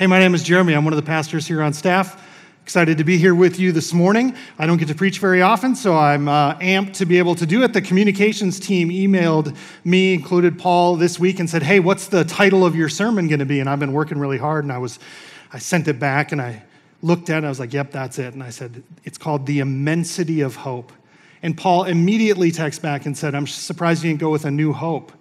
Hey, 0.00 0.06
my 0.06 0.18
name 0.18 0.34
is 0.34 0.42
Jeremy. 0.42 0.72
I'm 0.72 0.84
one 0.84 0.94
of 0.94 0.96
the 0.96 1.06
pastors 1.06 1.46
here 1.46 1.60
on 1.60 1.74
staff. 1.74 2.26
Excited 2.62 2.96
to 2.96 3.04
be 3.04 3.18
here 3.18 3.34
with 3.34 3.60
you 3.60 3.70
this 3.70 3.92
morning. 3.92 4.34
I 4.58 4.64
don't 4.64 4.78
get 4.78 4.88
to 4.88 4.94
preach 4.94 5.18
very 5.18 5.42
often, 5.42 5.76
so 5.76 5.94
I'm 5.94 6.26
uh, 6.26 6.54
amped 6.54 6.94
to 6.94 7.04
be 7.04 7.18
able 7.18 7.34
to 7.34 7.44
do 7.44 7.62
it. 7.64 7.74
The 7.74 7.82
communications 7.82 8.58
team 8.58 8.88
emailed 8.88 9.54
me, 9.84 10.14
included 10.14 10.58
Paul, 10.58 10.96
this 10.96 11.18
week 11.18 11.38
and 11.38 11.50
said, 11.50 11.62
"Hey, 11.62 11.80
what's 11.80 12.06
the 12.06 12.24
title 12.24 12.64
of 12.64 12.74
your 12.74 12.88
sermon 12.88 13.28
going 13.28 13.40
to 13.40 13.44
be?" 13.44 13.60
And 13.60 13.68
I've 13.68 13.78
been 13.78 13.92
working 13.92 14.18
really 14.18 14.38
hard, 14.38 14.64
and 14.64 14.72
I 14.72 14.78
was, 14.78 14.98
I 15.52 15.58
sent 15.58 15.86
it 15.86 15.98
back, 15.98 16.32
and 16.32 16.40
I 16.40 16.62
looked 17.02 17.28
at 17.28 17.44
it, 17.44 17.46
I 17.46 17.50
was 17.50 17.60
like, 17.60 17.74
"Yep, 17.74 17.90
that's 17.90 18.18
it." 18.18 18.32
And 18.32 18.42
I 18.42 18.48
said, 18.48 18.82
"It's 19.04 19.18
called 19.18 19.44
the 19.44 19.58
immensity 19.58 20.40
of 20.40 20.56
hope." 20.56 20.94
And 21.42 21.58
Paul 21.58 21.84
immediately 21.84 22.50
texted 22.52 22.80
back 22.80 23.04
and 23.04 23.18
said, 23.18 23.34
"I'm 23.34 23.46
surprised 23.46 24.02
you 24.02 24.08
didn't 24.08 24.22
go 24.22 24.30
with 24.30 24.46
a 24.46 24.50
new 24.50 24.72
hope." 24.72 25.12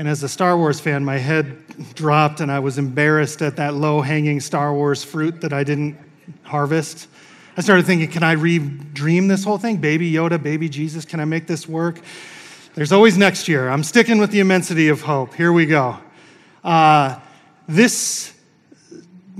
And 0.00 0.08
as 0.08 0.22
a 0.22 0.30
Star 0.30 0.56
Wars 0.56 0.80
fan, 0.80 1.04
my 1.04 1.18
head 1.18 1.58
dropped, 1.94 2.40
and 2.40 2.50
I 2.50 2.60
was 2.60 2.78
embarrassed 2.78 3.42
at 3.42 3.56
that 3.56 3.74
low-hanging 3.74 4.40
Star 4.40 4.72
Wars 4.72 5.04
fruit 5.04 5.42
that 5.42 5.52
I 5.52 5.62
didn't 5.62 5.94
harvest. 6.42 7.06
I 7.58 7.60
started 7.60 7.84
thinking, 7.84 8.08
can 8.08 8.22
I 8.22 8.32
re-dream 8.32 9.28
this 9.28 9.44
whole 9.44 9.58
thing? 9.58 9.76
Baby 9.76 10.10
Yoda, 10.10 10.42
baby 10.42 10.70
Jesus, 10.70 11.04
can 11.04 11.20
I 11.20 11.26
make 11.26 11.46
this 11.46 11.68
work? 11.68 12.00
There's 12.74 12.92
always 12.92 13.18
next 13.18 13.46
year. 13.46 13.68
I'm 13.68 13.84
sticking 13.84 14.16
with 14.16 14.30
the 14.30 14.40
immensity 14.40 14.88
of 14.88 15.02
hope. 15.02 15.34
Here 15.34 15.52
we 15.52 15.66
go. 15.66 15.98
Uh, 16.64 17.20
this, 17.68 18.32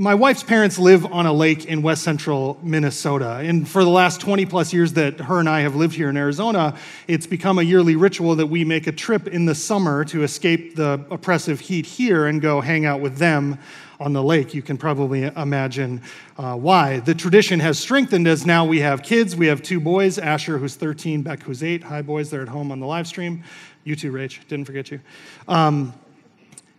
my 0.00 0.14
wife's 0.14 0.42
parents 0.42 0.78
live 0.78 1.04
on 1.12 1.26
a 1.26 1.32
lake 1.32 1.66
in 1.66 1.82
west 1.82 2.02
central 2.02 2.58
Minnesota. 2.62 3.32
And 3.42 3.68
for 3.68 3.84
the 3.84 3.90
last 3.90 4.18
20 4.18 4.46
plus 4.46 4.72
years 4.72 4.94
that 4.94 5.20
her 5.20 5.40
and 5.40 5.46
I 5.46 5.60
have 5.60 5.76
lived 5.76 5.94
here 5.94 6.08
in 6.08 6.16
Arizona, 6.16 6.74
it's 7.06 7.26
become 7.26 7.58
a 7.58 7.62
yearly 7.62 7.96
ritual 7.96 8.34
that 8.36 8.46
we 8.46 8.64
make 8.64 8.86
a 8.86 8.92
trip 8.92 9.28
in 9.28 9.44
the 9.44 9.54
summer 9.54 10.06
to 10.06 10.22
escape 10.22 10.74
the 10.74 11.04
oppressive 11.10 11.60
heat 11.60 11.84
here 11.84 12.24
and 12.24 12.40
go 12.40 12.62
hang 12.62 12.86
out 12.86 13.02
with 13.02 13.18
them 13.18 13.58
on 14.00 14.14
the 14.14 14.22
lake. 14.22 14.54
You 14.54 14.62
can 14.62 14.78
probably 14.78 15.24
imagine 15.24 16.00
uh, 16.38 16.56
why. 16.56 17.00
The 17.00 17.14
tradition 17.14 17.60
has 17.60 17.78
strengthened 17.78 18.26
as 18.26 18.46
now 18.46 18.64
we 18.64 18.80
have 18.80 19.02
kids. 19.02 19.36
We 19.36 19.48
have 19.48 19.60
two 19.60 19.80
boys 19.80 20.18
Asher, 20.18 20.56
who's 20.56 20.76
13, 20.76 21.20
Beck, 21.20 21.42
who's 21.42 21.62
8. 21.62 21.82
Hi, 21.82 22.00
boys. 22.00 22.30
They're 22.30 22.40
at 22.40 22.48
home 22.48 22.72
on 22.72 22.80
the 22.80 22.86
live 22.86 23.06
stream. 23.06 23.44
You 23.84 23.96
too, 23.96 24.12
Rach. 24.12 24.48
Didn't 24.48 24.64
forget 24.64 24.90
you. 24.90 25.00
Um, 25.46 25.92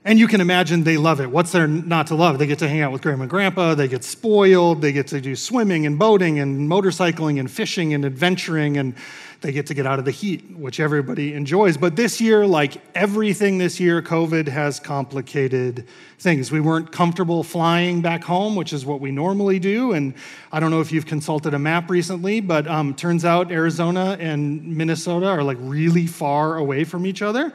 and 0.03 0.17
you 0.17 0.27
can 0.27 0.41
imagine 0.41 0.83
they 0.83 0.97
love 0.97 1.21
it. 1.21 1.29
What's 1.29 1.51
there 1.51 1.67
not 1.67 2.07
to 2.07 2.15
love? 2.15 2.39
They 2.39 2.47
get 2.47 2.59
to 2.59 2.67
hang 2.67 2.81
out 2.81 2.91
with 2.91 3.03
grandma 3.03 3.23
and 3.23 3.29
grandpa, 3.29 3.75
they 3.75 3.87
get 3.87 4.03
spoiled, 4.03 4.81
they 4.81 4.91
get 4.91 5.07
to 5.07 5.21
do 5.21 5.35
swimming 5.35 5.85
and 5.85 5.99
boating 5.99 6.39
and 6.39 6.67
motorcycling 6.67 7.39
and 7.39 7.49
fishing 7.49 7.93
and 7.93 8.03
adventuring, 8.03 8.77
and 8.77 8.95
they 9.41 9.51
get 9.51 9.67
to 9.67 9.73
get 9.75 9.85
out 9.85 9.99
of 9.99 10.05
the 10.05 10.11
heat, 10.11 10.55
which 10.55 10.79
everybody 10.79 11.33
enjoys. 11.33 11.77
But 11.77 11.95
this 11.95 12.19
year, 12.19 12.47
like 12.47 12.81
everything 12.95 13.59
this 13.59 13.79
year, 13.79 14.01
COVID 14.01 14.47
has 14.47 14.79
complicated 14.79 15.87
things. 16.17 16.51
We 16.51 16.61
weren't 16.61 16.91
comfortable 16.91 17.43
flying 17.43 18.01
back 18.01 18.23
home, 18.23 18.55
which 18.55 18.73
is 18.73 18.85
what 18.85 19.01
we 19.01 19.11
normally 19.11 19.59
do. 19.59 19.93
And 19.93 20.13
I 20.51 20.59
don't 20.59 20.71
know 20.71 20.81
if 20.81 20.91
you've 20.91 21.07
consulted 21.07 21.53
a 21.53 21.59
map 21.59 21.89
recently, 21.89 22.39
but 22.39 22.67
um, 22.67 22.93
turns 22.95 23.25
out 23.25 23.51
Arizona 23.51 24.15
and 24.19 24.77
Minnesota 24.77 25.27
are 25.27 25.43
like 25.43 25.57
really 25.59 26.07
far 26.07 26.57
away 26.57 26.83
from 26.83 27.05
each 27.05 27.21
other. 27.21 27.51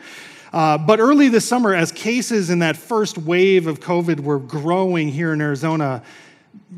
Uh, 0.53 0.79
but 0.79 1.01
early 1.01 1.29
this 1.29 1.47
summer, 1.47 1.75
as 1.75 1.93
cases 1.93 2.51
in 2.51 2.61
that 2.61 2.77
first 2.77 3.19
wave 3.19 3.67
of 3.67 3.81
COVID 3.81 4.21
were 4.21 4.39
growing 4.39 5.09
here 5.09 5.33
in 5.33 5.41
Arizona, 5.41 6.03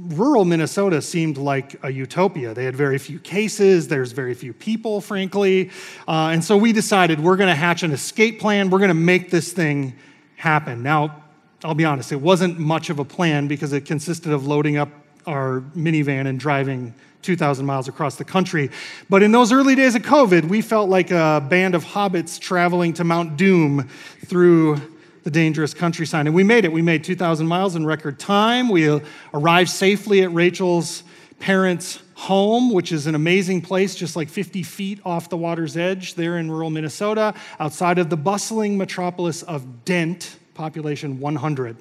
rural 0.08 0.44
Minnesota 0.44 1.00
seemed 1.02 1.38
like 1.38 1.82
a 1.84 1.90
utopia. 1.90 2.54
They 2.54 2.64
had 2.64 2.76
very 2.76 2.98
few 2.98 3.18
cases, 3.18 3.88
there's 3.88 4.12
very 4.12 4.34
few 4.34 4.52
people, 4.52 5.00
frankly. 5.00 5.70
Uh, 6.06 6.30
and 6.32 6.44
so 6.44 6.56
we 6.56 6.72
decided 6.72 7.20
we're 7.20 7.36
going 7.36 7.48
to 7.48 7.54
hatch 7.54 7.82
an 7.82 7.92
escape 7.92 8.40
plan, 8.40 8.70
we're 8.70 8.78
going 8.78 8.88
to 8.88 8.94
make 8.94 9.30
this 9.30 9.52
thing 9.52 9.94
happen. 10.36 10.82
Now, 10.82 11.24
I'll 11.64 11.74
be 11.74 11.84
honest, 11.84 12.12
it 12.12 12.20
wasn't 12.20 12.58
much 12.58 12.90
of 12.90 12.98
a 12.98 13.04
plan 13.04 13.48
because 13.48 13.72
it 13.72 13.84
consisted 13.84 14.32
of 14.32 14.46
loading 14.46 14.76
up 14.76 14.90
our 15.26 15.60
minivan 15.76 16.26
and 16.26 16.38
driving 16.38 16.94
2,000 17.22 17.66
miles 17.66 17.88
across 17.88 18.16
the 18.16 18.24
country. 18.24 18.70
But 19.10 19.22
in 19.22 19.32
those 19.32 19.52
early 19.52 19.74
days 19.74 19.94
of 19.94 20.02
COVID, 20.02 20.48
we 20.48 20.60
felt 20.60 20.88
like 20.88 21.10
a 21.10 21.44
band 21.48 21.74
of 21.74 21.84
hobbits 21.84 22.38
traveling 22.38 22.92
to 22.94 23.04
Mount 23.04 23.36
Doom 23.36 23.88
through 24.26 24.80
the 25.24 25.30
dangerous 25.30 25.74
countryside. 25.74 26.26
And 26.26 26.34
we 26.34 26.44
made 26.44 26.64
it. 26.64 26.72
We 26.72 26.80
made 26.80 27.04
2,000 27.04 27.46
miles 27.46 27.74
in 27.74 27.84
record 27.84 28.18
time. 28.18 28.68
We 28.68 28.88
uh, 28.88 29.00
arrived 29.34 29.70
safely 29.70 30.22
at 30.22 30.32
Rachel's 30.32 31.02
parents' 31.38 32.00
home, 32.14 32.72
which 32.72 32.92
is 32.92 33.06
an 33.06 33.14
amazing 33.14 33.60
place, 33.60 33.94
just 33.94 34.16
like 34.16 34.28
50 34.28 34.62
feet 34.62 35.00
off 35.04 35.28
the 35.28 35.36
water's 35.36 35.76
edge 35.76 36.14
there 36.14 36.38
in 36.38 36.50
rural 36.50 36.70
Minnesota, 36.70 37.34
outside 37.60 37.98
of 37.98 38.10
the 38.10 38.16
bustling 38.16 38.78
metropolis 38.78 39.42
of 39.42 39.84
Dent, 39.84 40.36
population 40.54 41.20
100. 41.20 41.76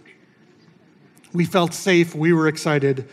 We 1.37 1.45
felt 1.45 1.75
safe. 1.75 2.15
We 2.15 2.33
were 2.33 2.47
excited 2.47 3.07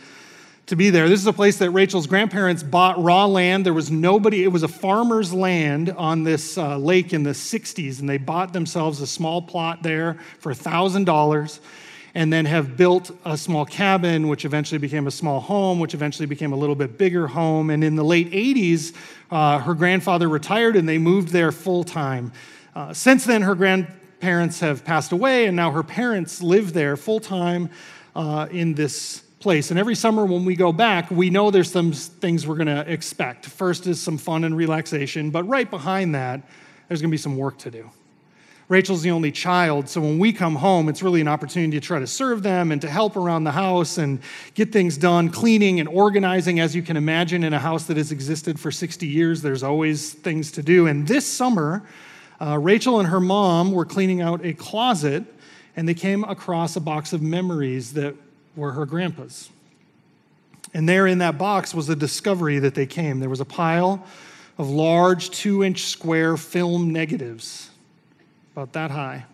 to 0.65 0.75
be 0.75 0.89
there. 0.89 1.07
This 1.07 1.19
is 1.19 1.27
a 1.27 1.31
place 1.31 1.59
that 1.59 1.69
Rachel's 1.69 2.07
grandparents 2.07 2.63
bought 2.63 2.99
raw 2.99 3.27
land. 3.27 3.67
There 3.67 3.71
was 3.71 3.91
nobody, 3.91 4.43
it 4.43 4.47
was 4.47 4.63
a 4.63 4.67
farmer's 4.67 5.31
land 5.31 5.91
on 5.91 6.23
this 6.23 6.57
uh, 6.57 6.75
lake 6.79 7.13
in 7.13 7.21
the 7.21 7.33
60s, 7.33 7.99
and 7.99 8.09
they 8.09 8.17
bought 8.17 8.51
themselves 8.51 8.99
a 8.99 9.05
small 9.05 9.43
plot 9.43 9.83
there 9.83 10.15
for 10.39 10.51
$1,000 10.55 11.59
and 12.15 12.33
then 12.33 12.45
have 12.45 12.75
built 12.75 13.11
a 13.25 13.37
small 13.37 13.63
cabin, 13.63 14.27
which 14.27 14.43
eventually 14.43 14.79
became 14.79 15.05
a 15.05 15.11
small 15.11 15.39
home, 15.39 15.77
which 15.77 15.93
eventually 15.93 16.25
became 16.25 16.51
a 16.51 16.57
little 16.57 16.73
bit 16.73 16.97
bigger 16.97 17.27
home. 17.27 17.69
And 17.69 17.83
in 17.83 17.95
the 17.95 18.03
late 18.03 18.31
80s, 18.31 18.95
uh, 19.29 19.59
her 19.59 19.75
grandfather 19.75 20.27
retired 20.27 20.75
and 20.75 20.89
they 20.89 20.97
moved 20.97 21.29
there 21.29 21.51
full 21.51 21.83
time. 21.83 22.31
Uh, 22.73 22.91
since 22.91 23.23
then, 23.23 23.43
her 23.43 23.53
grandparents 23.53 24.61
have 24.61 24.83
passed 24.83 25.11
away, 25.11 25.45
and 25.45 25.55
now 25.55 25.69
her 25.69 25.83
parents 25.83 26.41
live 26.41 26.73
there 26.73 26.97
full 26.97 27.19
time 27.19 27.69
uh, 28.15 28.47
in 28.51 28.73
this 28.73 29.21
place. 29.39 29.69
And 29.69 29.79
every 29.79 29.95
summer 29.95 30.25
when 30.25 30.45
we 30.45 30.55
go 30.55 30.71
back, 30.71 31.11
we 31.11 31.29
know 31.29 31.51
there's 31.51 31.71
some 31.71 31.91
things 31.91 32.47
we're 32.47 32.55
going 32.55 32.67
to 32.67 32.91
expect. 32.91 33.45
First 33.45 33.85
is 33.85 34.01
some 34.01 34.17
fun 34.17 34.43
and 34.43 34.57
relaxation, 34.57 35.29
but 35.29 35.43
right 35.43 35.69
behind 35.69 36.15
that, 36.15 36.41
there's 36.87 37.01
going 37.01 37.09
to 37.09 37.13
be 37.13 37.17
some 37.17 37.37
work 37.37 37.57
to 37.59 37.71
do. 37.71 37.89
Rachel's 38.67 39.03
the 39.03 39.11
only 39.11 39.31
child, 39.31 39.87
so 39.87 40.01
when 40.01 40.17
we 40.17 40.33
come 40.33 40.55
home, 40.55 40.89
it's 40.89 41.03
really 41.03 41.21
an 41.21 41.27
opportunity 41.27 41.79
to 41.79 41.85
try 41.85 41.99
to 41.99 42.07
serve 42.07 42.41
them 42.41 42.71
and 42.71 42.81
to 42.81 42.89
help 42.89 43.15
around 43.15 43.43
the 43.43 43.51
house 43.51 43.99
and 43.99 44.19
get 44.55 44.71
things 44.71 44.97
done, 44.97 45.29
cleaning 45.29 45.79
and 45.79 45.87
organizing. 45.87 46.59
As 46.59 46.75
you 46.75 46.81
can 46.81 46.97
imagine, 46.97 47.43
in 47.43 47.53
a 47.53 47.59
house 47.59 47.85
that 47.85 47.97
has 47.97 48.11
existed 48.11 48.59
for 48.59 48.71
60 48.71 49.05
years, 49.05 49.43
there's 49.43 49.61
always 49.61 50.13
things 50.13 50.51
to 50.53 50.63
do. 50.63 50.87
And 50.87 51.07
this 51.07 51.27
summer, 51.27 51.83
uh, 52.41 52.57
Rachel 52.57 52.99
and 52.99 53.07
her 53.07 53.19
mom 53.19 53.71
were 53.71 53.85
cleaning 53.85 54.21
out 54.21 54.43
a 54.43 54.53
closet 54.53 55.23
and 55.75 55.87
they 55.87 55.93
came 55.93 56.23
across 56.23 56.75
a 56.75 56.79
box 56.79 57.13
of 57.13 57.21
memories 57.21 57.93
that 57.93 58.15
were 58.55 58.71
her 58.71 58.85
grandpa's. 58.85 59.49
And 60.73 60.87
there 60.89 61.07
in 61.07 61.19
that 61.19 61.37
box 61.37 61.73
was 61.73 61.89
a 61.89 61.95
discovery 61.95 62.59
that 62.59 62.75
they 62.75 62.85
came. 62.85 63.19
There 63.19 63.29
was 63.29 63.39
a 63.39 63.45
pile 63.45 64.05
of 64.57 64.69
large 64.69 65.29
two 65.29 65.63
inch 65.63 65.83
square 65.83 66.37
film 66.37 66.91
negatives, 66.91 67.69
about 68.53 68.73
that 68.73 68.91
high. 68.91 69.25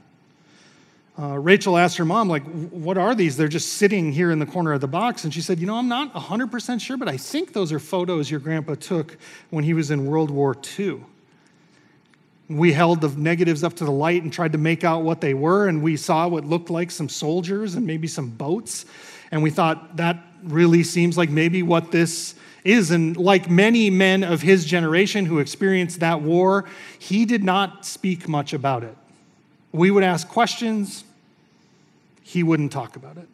Uh, 1.19 1.37
Rachel 1.37 1.77
asked 1.77 1.97
her 1.97 2.05
mom, 2.05 2.29
like, 2.29 2.43
what 2.71 2.97
are 2.97 3.13
these? 3.13 3.37
They're 3.37 3.47
just 3.47 3.73
sitting 3.73 4.11
here 4.11 4.31
in 4.31 4.39
the 4.39 4.45
corner 4.45 4.71
of 4.73 4.81
the 4.81 4.87
box. 4.87 5.23
And 5.23 5.33
she 5.33 5.41
said, 5.41 5.59
you 5.59 5.67
know, 5.67 5.75
I'm 5.75 5.89
not 5.89 6.13
100% 6.13 6.81
sure, 6.81 6.97
but 6.97 7.07
I 7.07 7.17
think 7.17 7.53
those 7.53 7.71
are 7.71 7.79
photos 7.79 8.31
your 8.31 8.39
grandpa 8.39 8.75
took 8.75 9.17
when 9.49 9.63
he 9.63 9.73
was 9.73 9.91
in 9.91 10.05
World 10.05 10.31
War 10.31 10.55
II. 10.79 11.03
We 12.57 12.73
held 12.73 13.01
the 13.01 13.09
negatives 13.09 13.63
up 13.63 13.75
to 13.75 13.85
the 13.85 13.91
light 13.91 14.23
and 14.23 14.31
tried 14.31 14.51
to 14.51 14.57
make 14.57 14.83
out 14.83 15.03
what 15.03 15.21
they 15.21 15.33
were, 15.33 15.67
and 15.67 15.81
we 15.81 15.97
saw 15.97 16.27
what 16.27 16.45
looked 16.45 16.69
like 16.69 16.91
some 16.91 17.09
soldiers 17.09 17.75
and 17.75 17.85
maybe 17.85 18.07
some 18.07 18.29
boats. 18.29 18.85
And 19.31 19.41
we 19.41 19.49
thought 19.49 19.97
that 19.97 20.17
really 20.43 20.83
seems 20.83 21.17
like 21.17 21.29
maybe 21.29 21.63
what 21.63 21.91
this 21.91 22.35
is. 22.63 22.91
And 22.91 23.15
like 23.17 23.49
many 23.49 23.89
men 23.89 24.23
of 24.23 24.41
his 24.41 24.65
generation 24.65 25.25
who 25.25 25.39
experienced 25.39 25.99
that 26.01 26.21
war, 26.21 26.65
he 26.99 27.25
did 27.25 27.43
not 27.43 27.85
speak 27.85 28.27
much 28.27 28.53
about 28.53 28.83
it. 28.83 28.95
We 29.71 29.89
would 29.89 30.03
ask 30.03 30.27
questions, 30.27 31.03
he 32.23 32.43
wouldn't 32.43 32.71
talk 32.71 32.95
about 32.95 33.17
it. 33.17 33.27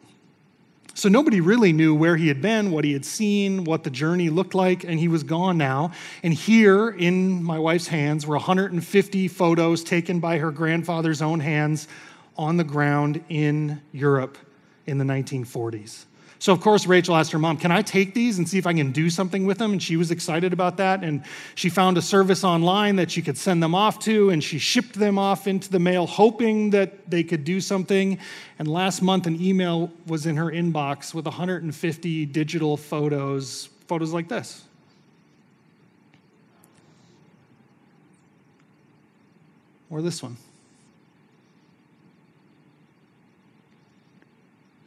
So 0.98 1.08
nobody 1.08 1.40
really 1.40 1.72
knew 1.72 1.94
where 1.94 2.16
he 2.16 2.26
had 2.26 2.42
been, 2.42 2.72
what 2.72 2.84
he 2.84 2.92
had 2.92 3.04
seen, 3.04 3.62
what 3.62 3.84
the 3.84 3.90
journey 3.90 4.30
looked 4.30 4.52
like, 4.52 4.82
and 4.82 4.98
he 4.98 5.06
was 5.06 5.22
gone 5.22 5.56
now. 5.56 5.92
And 6.24 6.34
here 6.34 6.88
in 6.88 7.40
my 7.40 7.56
wife's 7.56 7.86
hands 7.86 8.26
were 8.26 8.34
150 8.34 9.28
photos 9.28 9.84
taken 9.84 10.18
by 10.18 10.38
her 10.38 10.50
grandfather's 10.50 11.22
own 11.22 11.38
hands 11.38 11.86
on 12.36 12.56
the 12.56 12.64
ground 12.64 13.22
in 13.28 13.80
Europe 13.92 14.38
in 14.86 14.98
the 14.98 15.04
1940s. 15.04 16.06
So, 16.40 16.52
of 16.52 16.60
course, 16.60 16.86
Rachel 16.86 17.16
asked 17.16 17.32
her 17.32 17.38
mom, 17.38 17.56
Can 17.56 17.72
I 17.72 17.82
take 17.82 18.14
these 18.14 18.38
and 18.38 18.48
see 18.48 18.58
if 18.58 18.66
I 18.66 18.72
can 18.72 18.92
do 18.92 19.10
something 19.10 19.44
with 19.44 19.58
them? 19.58 19.72
And 19.72 19.82
she 19.82 19.96
was 19.96 20.12
excited 20.12 20.52
about 20.52 20.76
that. 20.76 21.02
And 21.02 21.24
she 21.56 21.68
found 21.68 21.98
a 21.98 22.02
service 22.02 22.44
online 22.44 22.96
that 22.96 23.10
she 23.10 23.22
could 23.22 23.36
send 23.36 23.60
them 23.60 23.74
off 23.74 23.98
to, 24.00 24.30
and 24.30 24.42
she 24.42 24.58
shipped 24.58 24.94
them 24.94 25.18
off 25.18 25.48
into 25.48 25.68
the 25.68 25.80
mail, 25.80 26.06
hoping 26.06 26.70
that 26.70 27.10
they 27.10 27.24
could 27.24 27.44
do 27.44 27.60
something. 27.60 28.18
And 28.58 28.68
last 28.68 29.02
month, 29.02 29.26
an 29.26 29.40
email 29.42 29.90
was 30.06 30.26
in 30.26 30.36
her 30.36 30.46
inbox 30.46 31.12
with 31.12 31.24
150 31.24 32.26
digital 32.26 32.76
photos, 32.76 33.68
photos 33.88 34.12
like 34.12 34.28
this. 34.28 34.62
Or 39.90 40.02
this 40.02 40.22
one. 40.22 40.36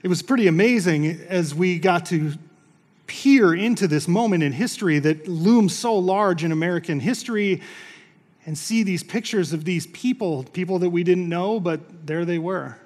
It 0.04 0.08
was 0.08 0.24
pretty 0.24 0.48
amazing 0.48 1.06
as 1.30 1.54
we 1.54 1.78
got 1.78 2.08
to 2.08 2.34
peer 3.06 3.54
into 3.54 3.88
this 3.88 4.08
moment 4.08 4.42
in 4.42 4.52
history 4.52 4.98
that 4.98 5.28
looms 5.28 5.78
so 5.78 5.96
large 5.96 6.44
in 6.44 6.52
American 6.52 7.00
history 7.00 7.62
and 8.48 8.58
see 8.58 8.82
these 8.82 9.04
pictures 9.04 9.54
of 9.54 9.64
these 9.64 9.86
people, 9.88 10.44
people 10.44 10.80
that 10.80 10.90
we 10.90 11.04
didn't 11.04 11.30
know, 11.30 11.60
but 11.60 12.08
there 12.08 12.26
they 12.26 12.40
were. 12.40 12.78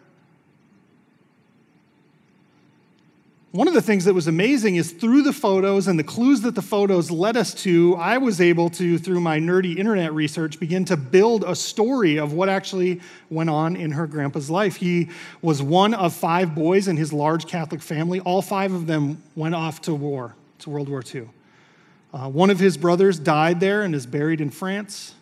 One 3.56 3.70
of 3.70 3.74
the 3.74 3.82
things 3.82 4.04
that 4.04 4.14
was 4.14 4.28
amazing 4.28 4.76
is 4.76 4.92
through 4.92 5.22
the 5.22 5.32
photos 5.32 5.88
and 5.88 5.98
the 5.98 6.04
clues 6.04 6.42
that 6.42 6.56
the 6.56 6.62
photos 6.62 7.10
led 7.10 7.38
us 7.38 7.54
to, 7.64 7.96
I 7.96 8.18
was 8.18 8.42
able 8.42 8.70
to, 8.72 8.98
through 8.98 9.22
my 9.22 9.40
nerdy 9.40 9.78
internet 9.78 10.14
research, 10.14 10.60
begin 10.60 10.84
to 10.84 10.98
build 10.98 11.46
a 11.46 11.56
story 11.56 12.20
of 12.20 12.34
what 12.34 12.50
actually 12.50 13.00
went 13.30 13.50
on 13.50 13.78
in 13.78 13.92
her 13.92 14.08
grandpa's 14.08 14.50
life. 14.50 14.76
He 14.76 15.08
was 15.42 15.64
one 15.64 15.94
of 15.94 16.14
five 16.14 16.54
boys 16.54 16.90
in 16.90 16.98
his 16.98 17.14
large 17.14 17.48
Catholic 17.48 17.82
family. 17.82 18.20
All 18.20 18.42
five 18.42 18.74
of 18.74 18.88
them 18.88 19.24
went 19.38 19.56
off 19.56 19.80
to 19.84 19.96
war, 19.96 20.36
to 20.60 20.70
World 20.70 20.90
War 20.90 21.02
II. 21.02 21.30
Uh, 22.14 22.30
one 22.30 22.50
of 22.50 22.60
his 22.60 22.76
brothers 22.76 23.18
died 23.18 23.62
there 23.62 23.84
and 23.84 23.96
is 23.96 24.06
buried 24.06 24.42
in 24.42 24.50
France. 24.50 25.16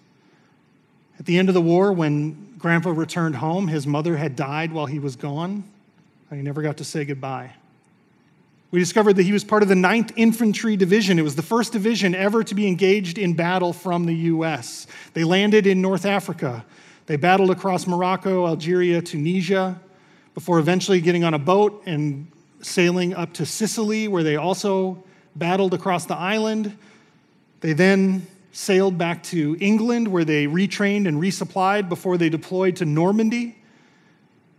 At 1.19 1.27
the 1.27 1.37
end 1.37 1.49
of 1.49 1.53
the 1.53 1.61
war, 1.61 1.93
when 1.93 2.55
grandpa 2.57 2.89
returned 2.89 3.35
home, 3.35 3.67
his 3.67 3.85
mother 3.85 4.17
had 4.17 4.35
died 4.35 4.71
while 4.71 4.87
he 4.87 4.97
was 4.97 5.15
gone, 5.15 5.63
and 6.31 6.39
he 6.39 6.43
never 6.43 6.63
got 6.63 6.77
to 6.77 6.83
say 6.83 7.05
goodbye. 7.05 7.51
We 8.73 8.79
discovered 8.79 9.17
that 9.17 9.23
he 9.23 9.31
was 9.31 9.43
part 9.43 9.61
of 9.61 9.69
the 9.69 9.75
9th 9.75 10.13
Infantry 10.15 10.75
Division. 10.75 11.19
It 11.19 11.21
was 11.21 11.35
the 11.35 11.43
first 11.43 11.73
division 11.73 12.15
ever 12.15 12.43
to 12.43 12.55
be 12.55 12.67
engaged 12.67 13.19
in 13.19 13.35
battle 13.35 13.71
from 13.71 14.07
the 14.07 14.15
U.S. 14.15 14.87
They 15.13 15.23
landed 15.23 15.67
in 15.67 15.79
North 15.79 16.07
Africa. 16.07 16.65
They 17.05 17.15
battled 17.15 17.51
across 17.51 17.85
Morocco, 17.85 18.47
Algeria, 18.47 18.99
Tunisia, 18.99 19.79
before 20.33 20.57
eventually 20.57 21.01
getting 21.01 21.23
on 21.23 21.35
a 21.35 21.37
boat 21.37 21.83
and 21.85 22.27
sailing 22.61 23.13
up 23.13 23.31
to 23.33 23.45
Sicily, 23.45 24.07
where 24.07 24.23
they 24.23 24.37
also 24.37 25.03
battled 25.35 25.75
across 25.75 26.07
the 26.07 26.17
island. 26.17 26.75
They 27.59 27.73
then 27.73 28.25
sailed 28.53 28.97
back 28.97 29.21
to 29.25 29.55
England, 29.59 30.07
where 30.07 30.25
they 30.25 30.47
retrained 30.47 31.07
and 31.07 31.21
resupplied 31.21 31.89
before 31.89 32.17
they 32.17 32.29
deployed 32.29 32.77
to 32.77 32.85
Normandy 32.85 33.55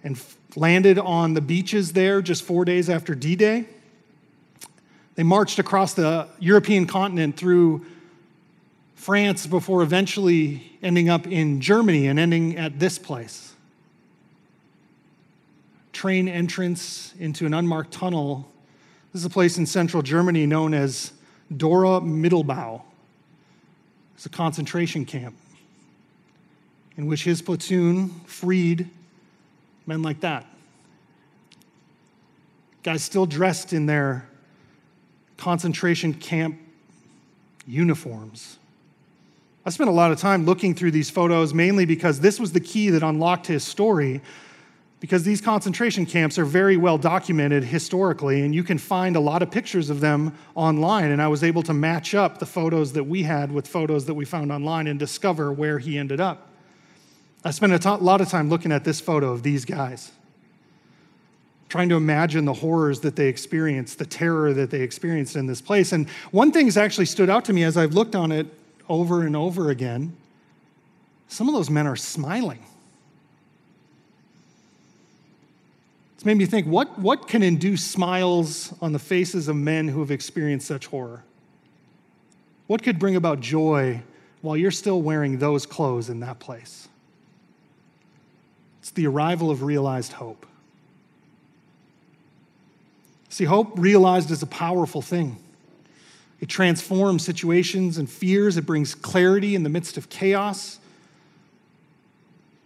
and 0.05 0.17
landed 0.55 1.01
on 1.01 1.35
the 1.35 1.41
beaches 1.41 1.95
there 1.95 2.23
just 2.23 2.45
four 2.45 2.65
days 2.65 2.89
after 2.89 3.17
D 3.17 3.35
Day. 3.35 3.67
They 5.15 5.23
marched 5.23 5.59
across 5.59 5.95
the 5.95 6.29
European 6.41 6.87
continent 6.87 7.37
through 7.37 7.87
France 8.97 9.47
before 9.47 9.83
eventually 9.83 10.73
ending 10.83 11.09
up 11.09 11.27
in 11.27 11.61
Germany 11.61 12.07
and 12.09 12.19
ending 12.19 12.57
at 12.57 12.79
this 12.79 12.99
place. 12.99 13.55
Train 15.93 16.27
entrance 16.27 17.15
into 17.21 17.47
an 17.47 17.55
unmarked 17.55 17.93
tunnel. 17.93 18.51
This 19.13 19.21
is 19.21 19.27
a 19.27 19.31
place 19.31 19.59
in 19.59 19.67
central 19.67 20.03
Germany 20.03 20.47
known 20.47 20.75
as 20.75 21.13
Dora 21.55 22.01
Mittelbau. 22.01 22.83
It's 24.17 24.27
a 24.27 24.31
concentration 24.31 25.05
camp 25.05 25.37
in 26.97 27.07
which 27.07 27.25
his 27.25 27.43
platoon 27.43 28.09
freed 28.27 28.89
men 29.87 30.03
like 30.03 30.21
that. 30.21 30.47
Guys 32.83 33.03
still 33.03 33.27
dressed 33.27 33.73
in 33.73 33.87
their 33.87 34.29
concentration 35.45 36.15
camp 36.15 36.59
uniforms. 37.67 38.57
I 39.67 39.69
spent 39.69 39.91
a 39.91 39.93
lot 39.93 40.11
of 40.11 40.19
time 40.19 40.47
looking 40.47 40.75
through 40.75 40.93
these 40.93 41.11
photos 41.11 41.53
mainly 41.53 41.85
because 41.85 42.19
this 42.21 42.41
was 42.41 42.53
the 42.53 42.61
key 42.61 42.89
that 42.89 43.03
unlocked 43.03 43.47
his 43.47 43.63
story. 43.63 44.23
Because 45.01 45.23
these 45.23 45.43
concentration 45.43 46.07
camps 46.07 46.39
are 46.39 46.47
very 46.47 46.79
well 46.79 46.97
documented 46.97 47.63
historically, 47.63 48.41
and 48.41 48.55
you 48.55 48.65
can 48.65 48.79
find 48.79 49.17
a 49.17 49.21
lot 49.21 49.43
of 49.43 49.51
pictures 49.51 49.91
of 49.91 50.01
them 50.01 50.33
online. 50.55 51.11
And 51.11 51.21
I 51.21 51.29
was 51.29 51.45
able 51.45 51.63
to 51.65 51.75
match 51.75 52.15
up 52.15 52.39
the 52.39 52.47
photos 52.47 52.95
that 52.95 53.05
we 53.05 53.23
had 53.23 53.53
with 53.53 53.69
photos 53.69 54.07
that 54.07 54.15
we 54.15 54.25
found 54.25 54.51
online 54.51 54.87
and 54.87 54.99
discover 54.99 55.53
where 55.53 55.79
he 55.79 55.99
ended 55.99 56.21
up. 56.23 56.49
I 57.45 57.51
spent 57.51 57.85
a 57.85 57.95
lot 57.97 58.23
of 58.23 58.31
time 58.31 58.49
looking 58.49 58.73
at 58.73 58.85
this 58.85 58.99
photo 58.99 59.31
of 59.31 59.43
these 59.43 59.67
guys 59.67 60.11
trying 61.75 61.89
to 61.89 61.97
imagine 61.97 62.45
the 62.45 62.53
horrors 62.53 63.01
that 63.01 63.17
they 63.17 63.27
experienced, 63.27 63.99
the 63.99 64.07
terror 64.07 64.53
that 64.53 64.71
they 64.71 64.81
experienced 64.81 65.35
in 65.35 65.45
this 65.45 65.61
place. 65.61 65.91
And 65.91 66.09
one 66.31 66.53
thing 66.53 66.67
has 66.67 66.77
actually 66.77 67.07
stood 67.07 67.29
out 67.29 67.45
to 67.47 67.53
me 67.53 67.65
as 67.65 67.77
I've 67.77 67.95
looked 67.95 68.15
on 68.15 68.31
it 68.31 68.47
over 68.89 69.23
and 69.27 69.35
over 69.35 69.71
again. 69.71 70.17
Some 71.27 71.49
of 71.49 71.55
those 71.55 71.71
men 71.71 71.89
are 71.89 71.97
smiling. 71.97 72.65
It's 76.15 76.25
made 76.25 76.37
me 76.37 76.47
think 76.47 76.69
what, 76.69 76.97
what 76.97 77.27
can 77.27 77.43
induce 77.43 77.83
smiles 77.83 78.73
on 78.81 78.93
the 78.93 79.01
faces 79.01 79.49
of 79.49 79.57
men 79.57 79.89
who 79.89 79.99
have 79.99 80.13
experienced 80.13 80.69
such 80.69 80.87
horror? 80.87 81.25
What 82.69 82.85
could 82.85 83.01
bring 83.01 83.17
about 83.17 83.41
joy 83.41 84.01
while 84.43 84.57
you're 84.57 84.71
still 84.71 85.03
wearing 85.03 85.41
those 85.41 85.67
clothes 85.67 86.09
in 86.09 86.21
that 86.21 86.39
place? 86.39 86.87
It's 88.79 88.93
the 88.93 89.09
arrival 89.09 89.51
of 89.51 89.65
realized 89.65 90.13
hope. 90.13 90.47
See, 93.35 93.47
hope 93.47 93.73
realized 93.75 94.31
is 94.31 94.45
a 94.45 94.47
powerful 94.47 95.03
thing. 95.03 95.39
It 96.39 96.49
transforms 96.49 97.25
situations 97.25 97.99
and 97.99 98.09
fears, 98.09 98.57
it 98.57 98.65
brings 98.65 98.95
clarity 98.95 99.57
in 99.57 99.65
the 99.65 99.69
midst 99.69 99.97
of 99.97 100.09
chaos. 100.09 100.79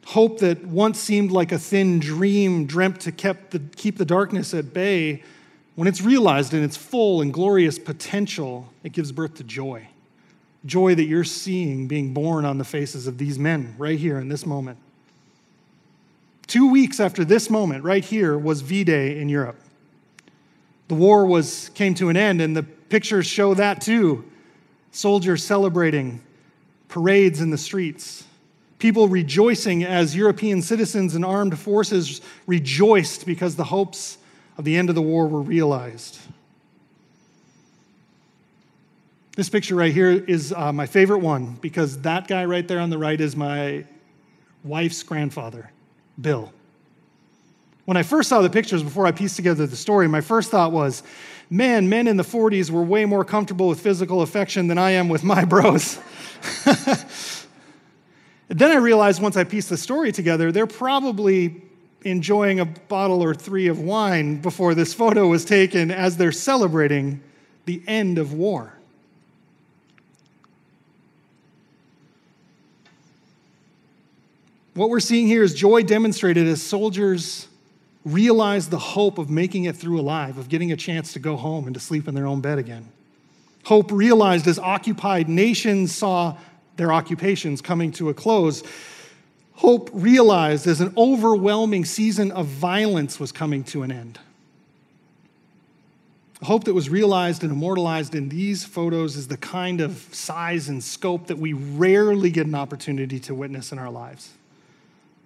Hope 0.05 0.41
that 0.41 0.67
once 0.67 1.01
seemed 1.01 1.31
like 1.31 1.53
a 1.53 1.59
thin 1.59 2.01
dream 2.01 2.67
dreamt 2.67 3.01
to 3.01 3.13
keep 3.13 3.49
the, 3.49 3.61
keep 3.77 3.97
the 3.97 4.05
darkness 4.05 4.53
at 4.53 4.75
bay, 4.75 5.23
when 5.75 5.89
it's 5.89 6.03
realized 6.03 6.53
in 6.53 6.63
its 6.63 6.77
full 6.77 7.23
and 7.23 7.33
glorious 7.33 7.79
potential, 7.79 8.71
it 8.85 8.93
gives 8.93 9.11
birth 9.11 9.37
to 9.37 9.45
joy. 9.45 9.89
Joy 10.67 10.95
that 10.97 11.05
you're 11.05 11.25
seeing 11.25 11.89
being 11.89 12.13
born 12.13 12.45
on 12.45 12.59
the 12.59 12.65
faces 12.65 13.07
of 13.07 13.17
these 13.17 13.39
men 13.39 13.75
right 13.79 13.99
here 13.99 14.19
in 14.19 14.29
this 14.29 14.45
moment. 14.45 14.77
Two 16.47 16.71
weeks 16.71 17.01
after 17.01 17.25
this 17.25 17.49
moment, 17.49 17.85
right 17.85 18.05
here, 18.05 18.37
was 18.37 18.61
V 18.61 18.85
Day 18.85 19.19
in 19.19 19.31
Europe. 19.31 19.59
The 20.89 20.95
war 20.95 21.27
was, 21.27 21.71
came 21.75 21.95
to 21.95 22.09
an 22.09 22.17
end, 22.17 22.41
and 22.41 22.57
the 22.57 22.63
pictures 22.63 23.27
show 23.27 23.55
that 23.55 23.81
too. 23.81 24.25
Soldiers 24.91 25.45
celebrating, 25.45 26.21
parades 26.89 27.41
in 27.41 27.51
the 27.51 27.59
streets, 27.59 28.25
people 28.79 29.09
rejoicing 29.09 29.85
as 29.85 30.17
European 30.17 30.63
citizens 30.63 31.15
and 31.15 31.25
armed 31.25 31.59
forces 31.59 32.21
rejoiced 32.47 33.27
because 33.27 33.57
the 33.57 33.65
hopes 33.65 34.19
of 34.57 34.65
the 34.65 34.77
end 34.77 34.89
of 34.89 34.95
the 34.95 35.03
war 35.03 35.27
were 35.27 35.43
realized. 35.43 36.19
This 39.37 39.49
picture 39.49 39.77
right 39.77 39.93
here 39.93 40.11
is 40.11 40.53
uh, 40.53 40.73
my 40.73 40.87
favorite 40.87 41.19
one 41.19 41.59
because 41.61 42.01
that 42.03 42.27
guy 42.27 42.45
right 42.45 42.67
there 42.67 42.81
on 42.81 42.91
the 42.91 42.99
right 42.99 43.21
is 43.21 43.37
my 43.37 43.85
wife's 44.65 45.03
grandfather, 45.05 45.71
Bill. 46.21 46.53
When 47.89 47.97
I 47.97 48.03
first 48.03 48.29
saw 48.29 48.43
the 48.43 48.51
pictures 48.51 48.83
before 48.83 49.07
I 49.07 49.13
pieced 49.13 49.37
together 49.37 49.67
the 49.67 49.75
story, 49.75 50.09
my 50.09 50.21
first 50.21 50.51
thought 50.51 50.73
was, 50.73 51.03
man, 51.49 51.89
men 51.89 52.07
in 52.07 52.19
the 52.19 52.23
40s 52.23 52.69
were 52.69 52.83
way 52.83 53.07
more 53.07 53.25
comfortable 53.25 53.67
with 53.67 53.81
physical 53.81 54.21
affection 54.21 54.67
than 54.67 54.77
I 54.77 54.91
am 54.91 55.09
with 55.09 55.25
my 55.25 55.47
bros. 55.47 55.99
then 58.49 58.71
I 58.71 58.77
realized 58.77 59.23
once 59.23 59.39
I 59.39 59.45
pieced 59.45 59.71
the 59.71 59.79
story 59.79 60.13
together, 60.13 60.53
they're 60.53 60.67
probably 60.67 61.63
enjoying 62.03 62.61
a 62.61 62.67
bottle 62.67 63.25
or 63.25 63.35
three 63.35 63.69
of 63.69 63.81
wine 63.81 64.43
before 64.43 64.75
this 64.75 64.93
photo 64.93 65.27
was 65.27 65.47
taken 65.47 65.91
as 65.91 66.19
they're 66.19 66.31
celebrating 66.31 67.23
the 67.65 67.83
end 67.87 68.19
of 68.19 68.35
war. 68.35 68.75
What 74.75 74.91
we're 74.91 75.01
seeing 75.01 75.27
here 75.27 75.43
is 75.43 75.55
joy 75.55 75.85
demonstrated 75.85 76.47
as 76.47 76.61
soldiers 76.61 77.49
realized 78.13 78.71
the 78.71 78.79
hope 78.79 79.19
of 79.19 79.31
making 79.31 79.65
it 79.65 79.77
through 79.77 80.01
alive, 80.01 80.39
of 80.39 80.49
getting 80.49 80.73
a 80.73 80.77
chance 80.77 81.13
to 81.13 81.19
go 81.19 81.37
home 81.37 81.67
and 81.67 81.75
to 81.75 81.81
sleep 81.81 82.09
in 82.09 82.15
their 82.15 82.27
own 82.27 82.41
bed 82.41 82.59
again. 82.59 82.89
Hope 83.65 83.93
realized 83.93 84.47
as 84.47 84.59
occupied 84.59 85.29
nations 85.29 85.95
saw 85.95 86.37
their 86.77 86.93
occupations 86.93 87.61
coming 87.61 87.93
to 87.93 88.09
a 88.09 88.15
close. 88.15 88.63
Hope 89.55 89.91
realized 89.93 90.67
as 90.67 90.81
an 90.81 90.95
overwhelming 90.97 91.85
season 91.85 92.31
of 92.31 92.47
violence 92.47 93.21
was 93.21 93.33
coming 93.33 93.65
to 93.65 93.83
an 93.83 93.93
end. 93.93 94.19
hope 96.41 96.65
that 96.65 96.75
was 96.75 96.89
realized 96.89 97.43
and 97.43 97.51
immortalized 97.51 98.15
in 98.15 98.29
these 98.29 98.65
photos 98.65 99.17
is 99.17 99.27
the 99.27 99.37
kind 99.37 99.81
of 99.81 100.09
size 100.13 100.69
and 100.69 100.83
scope 100.83 101.27
that 101.27 101.37
we 101.37 101.53
rarely 101.53 102.31
get 102.31 102.47
an 102.47 102.55
opportunity 102.55 103.19
to 103.19 103.35
witness 103.35 103.73
in 103.73 103.79
our 103.79 103.91
lives. 103.91 104.31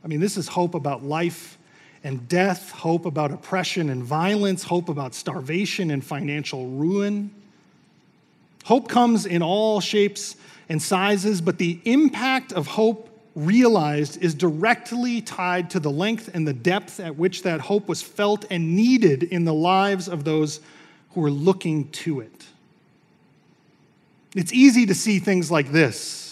I 0.02 0.08
mean, 0.08 0.20
this 0.20 0.38
is 0.38 0.48
hope 0.48 0.74
about 0.74 1.04
life 1.04 1.58
and 2.04 2.28
death, 2.28 2.70
hope 2.70 3.06
about 3.06 3.30
oppression 3.30 3.90
and 3.90 4.02
violence, 4.02 4.64
hope 4.64 4.88
about 4.88 5.14
starvation 5.14 5.90
and 5.90 6.04
financial 6.04 6.66
ruin. 6.66 7.30
Hope 8.64 8.88
comes 8.88 9.26
in 9.26 9.42
all 9.42 9.80
shapes 9.80 10.36
and 10.68 10.80
sizes, 10.80 11.40
but 11.40 11.58
the 11.58 11.80
impact 11.84 12.52
of 12.52 12.66
hope 12.66 13.08
realized 13.34 14.22
is 14.22 14.34
directly 14.34 15.20
tied 15.20 15.70
to 15.70 15.80
the 15.80 15.90
length 15.90 16.30
and 16.34 16.46
the 16.46 16.52
depth 16.52 17.00
at 17.00 17.16
which 17.16 17.42
that 17.42 17.60
hope 17.60 17.88
was 17.88 18.02
felt 18.02 18.44
and 18.50 18.76
needed 18.76 19.22
in 19.22 19.44
the 19.44 19.54
lives 19.54 20.08
of 20.08 20.24
those 20.24 20.60
who 21.10 21.20
were 21.20 21.30
looking 21.30 21.88
to 21.90 22.20
it. 22.20 22.46
It's 24.34 24.52
easy 24.52 24.86
to 24.86 24.94
see 24.94 25.18
things 25.18 25.50
like 25.50 25.72
this 25.72 26.31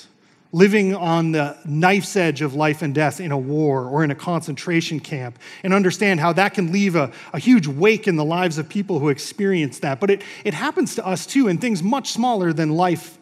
living 0.52 0.94
on 0.94 1.32
the 1.32 1.56
knife's 1.64 2.16
edge 2.16 2.42
of 2.42 2.54
life 2.54 2.82
and 2.82 2.94
death 2.94 3.20
in 3.20 3.30
a 3.30 3.38
war 3.38 3.84
or 3.84 4.02
in 4.02 4.10
a 4.10 4.14
concentration 4.14 4.98
camp, 4.98 5.38
and 5.62 5.72
understand 5.72 6.18
how 6.18 6.32
that 6.32 6.54
can 6.54 6.72
leave 6.72 6.96
a, 6.96 7.12
a 7.32 7.38
huge 7.38 7.66
wake 7.66 8.08
in 8.08 8.16
the 8.16 8.24
lives 8.24 8.58
of 8.58 8.68
people 8.68 8.98
who 8.98 9.08
experience 9.08 9.78
that. 9.78 10.00
But 10.00 10.10
it, 10.10 10.22
it 10.44 10.54
happens 10.54 10.96
to 10.96 11.06
us 11.06 11.24
too 11.24 11.46
in 11.46 11.58
things 11.58 11.82
much 11.82 12.10
smaller 12.10 12.52
than 12.52 12.70
life 12.70 13.18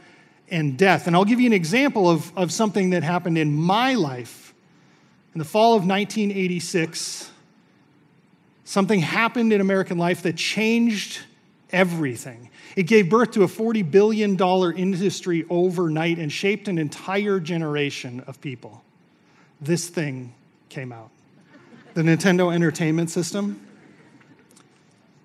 and 0.50 0.78
death. 0.78 1.06
And 1.06 1.14
I'll 1.14 1.26
give 1.26 1.40
you 1.40 1.47
an 1.47 1.52
example 1.52 2.08
of, 2.08 2.37
of 2.37 2.50
something 2.50 2.90
that 2.90 3.02
happened 3.02 3.37
in 3.37 3.54
my 3.54 3.94
life. 3.94 4.54
In 5.35 5.38
the 5.38 5.44
fall 5.44 5.75
of 5.75 5.87
1986, 5.87 7.30
something 8.64 9.00
happened 9.00 9.52
in 9.52 9.61
American 9.61 9.99
life 9.99 10.23
that 10.23 10.37
changed 10.37 11.20
everything. 11.71 12.51
It 12.77 12.85
gave 12.85 13.11
birth 13.11 13.33
to 13.33 13.43
a 13.43 13.49
$40 13.49 13.91
billion 13.91 14.41
industry 14.77 15.45
overnight 15.51 16.19
and 16.19 16.33
shaped 16.33 16.69
an 16.69 16.79
entire 16.79 17.41
generation 17.41 18.23
of 18.27 18.41
people. 18.41 18.83
This 19.61 19.89
thing 19.89 20.35
came 20.69 20.93
out 20.93 21.11
the 21.95 22.05
Nintendo 22.05 22.55
Entertainment 22.55 23.11
System. 23.11 23.61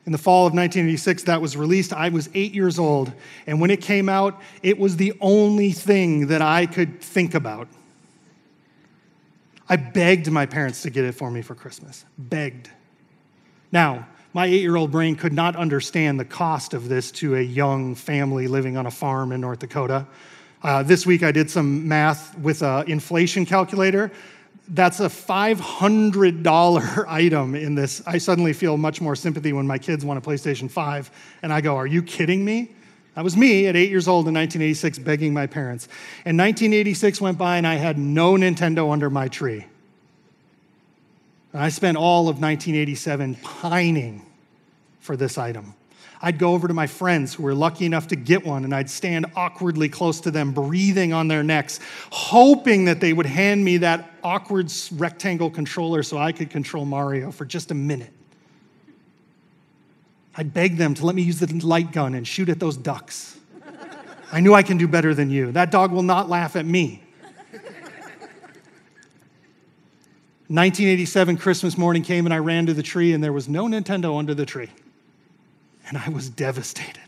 In 0.08 0.12
the 0.12 0.18
fall 0.18 0.48
of 0.48 0.54
1986, 0.54 1.24
that 1.24 1.40
was 1.40 1.56
released. 1.56 1.94
I 1.94 2.10
was 2.10 2.30
eight 2.34 2.54
years 2.54 2.80
old. 2.80 3.14
And 3.46 3.62
when 3.62 3.70
it 3.70 3.80
came 3.80 4.10
out, 4.10 4.42
it 4.64 4.80
was 4.80 4.98
the 4.98 5.14
only 5.22 5.72
thing 5.72 6.28
that 6.28 6.42
I 6.42 6.66
could 6.66 7.00
think 7.00 7.36
about. 7.36 7.68
I 9.70 9.76
begged 9.76 10.32
my 10.32 10.46
parents 10.46 10.82
to 10.82 10.90
get 10.90 11.06
it 11.06 11.14
for 11.14 11.30
me 11.30 11.42
for 11.44 11.54
Christmas. 11.54 12.06
Begged. 12.18 12.70
Now, 13.72 14.08
my 14.34 14.48
eight 14.48 14.62
year 14.62 14.75
old 14.75 14.92
brain 14.92 15.16
could 15.16 15.34
not 15.34 15.56
understand 15.56 16.20
the 16.20 16.25
cost 16.25 16.74
of 16.74 16.90
this 16.90 17.12
to 17.12 17.36
a 17.36 17.42
young 17.42 17.94
family 17.94 18.48
living 18.48 18.75
on 18.78 18.88
a 18.88 18.92
farm 18.92 19.32
in 19.32 19.40
North 19.40 19.60
Dakota. 19.60 20.08
Uh, 20.63 20.82
this 20.82 21.06
week 21.06 21.22
I 21.24 21.32
did 21.32 21.52
some 21.52 21.88
math 21.88 22.38
with 22.40 22.63
an 22.63 22.90
inflation 22.90 23.46
calculator. 23.46 24.12
That's 24.70 25.00
a 25.02 25.08
$500 25.08 27.06
item 27.08 27.54
in 27.54 27.75
this. 27.75 28.02
I 28.08 28.18
suddenly 28.18 28.54
feel 28.54 28.78
much 28.78 29.02
more 29.02 29.16
sympathy 29.16 29.54
when 29.54 29.68
my 29.68 29.78
kids 29.78 30.04
want 30.06 30.18
a 30.18 30.22
PlayStation 30.22 30.72
5, 30.72 31.12
and 31.44 31.52
I 31.54 31.62
go, 31.62 31.75
Are 31.75 31.86
you 31.86 32.02
kidding 32.02 32.44
me? 32.44 32.74
That 33.16 33.24
was 33.24 33.38
me 33.38 33.68
at 33.68 33.75
eight 33.75 33.90
years 33.92 34.08
old 34.08 34.28
in 34.28 34.34
1986 34.34 35.00
begging 35.00 35.34
my 35.34 35.46
parents. 35.46 35.88
And 36.25 36.38
1986 36.38 37.22
went 37.22 37.38
by, 37.38 37.58
and 37.58 37.68
I 37.68 37.75
had 37.75 37.98
no 37.98 38.34
Nintendo 38.34 38.92
under 38.92 39.10
my 39.10 39.28
tree. 39.28 39.66
I 41.53 41.69
spent 41.69 41.98
all 41.98 42.22
of 42.22 42.41
1987 42.41 43.36
pining 43.36 44.25
for 45.00 45.15
this 45.15 45.38
item. 45.38 45.75
I'd 46.22 46.39
go 46.39 46.53
over 46.53 46.69
to 46.69 46.74
my 46.74 46.88
friends 46.88 47.33
who 47.33 47.43
were 47.43 47.53
lucky 47.53 47.86
enough 47.86 48.07
to 48.07 48.15
get 48.15 48.45
one, 48.45 48.63
and 48.63 48.74
I'd 48.74 48.89
stand 48.89 49.25
awkwardly 49.36 49.89
close 49.89 50.22
to 50.22 50.31
them, 50.31 50.53
breathing 50.53 51.12
on 51.12 51.27
their 51.27 51.43
necks, 51.43 51.81
hoping 52.12 52.86
that 52.86 53.01
they 53.01 53.12
would 53.12 53.25
hand 53.25 53.63
me 53.63 53.77
that 53.77 54.10
awkward 54.24 54.72
rectangle 54.93 55.51
controller 55.51 56.01
so 56.01 56.17
I 56.17 56.31
could 56.31 56.50
control 56.50 56.86
Mario 56.86 57.29
for 57.29 57.43
just 57.43 57.72
a 57.72 57.74
minute. 57.74 58.13
I'd 60.36 60.53
beg 60.53 60.77
them 60.77 60.93
to 60.95 61.05
let 61.05 61.13
me 61.13 61.22
use 61.22 61.39
the 61.39 61.53
light 61.67 61.91
gun 61.91 62.15
and 62.15 62.25
shoot 62.25 62.50
at 62.50 62.60
those 62.60 62.77
ducks. 62.77 63.38
I 64.31 64.39
knew 64.39 64.53
I 64.55 64.63
can 64.63 64.77
do 64.77 64.88
better 64.88 65.13
than 65.13 65.29
you. 65.29 65.51
That 65.51 65.69
dog 65.69 65.91
will 65.91 66.03
not 66.03 66.29
laugh 66.29 66.55
at 66.55 66.65
me. 66.65 67.02
1987 70.53 71.38
Christmas 71.38 71.79
morning 71.79 72.03
came 72.03 72.27
and 72.27 72.33
I 72.33 72.38
ran 72.38 72.67
to 72.67 72.75
the 72.75 72.83
tree 72.83 73.12
and 73.13 73.24
there 73.24 73.33
was 73.33 73.50
no 73.50 73.65
Nintendo 73.65 74.19
under 74.19 74.36
the 74.36 74.45
tree. 74.45 74.69
And 75.88 75.98
I 75.98 76.10
was 76.10 76.29
devastated. 76.29 77.01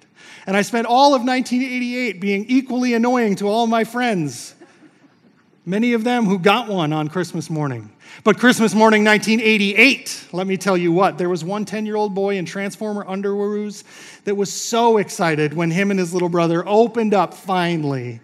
And 0.48 0.58
I 0.58 0.64
spent 0.64 0.88
all 0.88 1.14
of 1.14 1.22
1988 1.22 2.20
being 2.20 2.46
equally 2.48 2.96
annoying 2.96 3.36
to 3.36 3.46
all 3.46 3.68
my 3.68 3.84
friends, 3.84 4.56
many 5.64 5.94
of 5.94 6.04
them 6.04 6.26
who 6.26 6.40
got 6.40 6.68
one 6.68 6.92
on 6.92 7.08
Christmas 7.08 7.48
morning. 7.48 7.92
But 8.24 8.40
Christmas 8.40 8.74
morning 8.74 9.04
1988, 9.04 10.30
let 10.32 10.48
me 10.48 10.58
tell 10.58 10.76
you 10.76 10.92
what, 10.92 11.20
there 11.20 11.30
was 11.30 11.44
one 11.44 11.66
10 11.66 11.86
year 11.86 11.98
old 11.98 12.16
boy 12.16 12.38
in 12.38 12.46
Transformer 12.46 13.06
underoos 13.06 13.84
that 14.24 14.34
was 14.34 14.52
so 14.52 14.98
excited 14.98 15.54
when 15.54 15.70
him 15.70 15.92
and 15.92 16.00
his 16.00 16.14
little 16.14 16.30
brother 16.30 16.68
opened 16.68 17.14
up 17.14 17.36
finally 17.36 18.22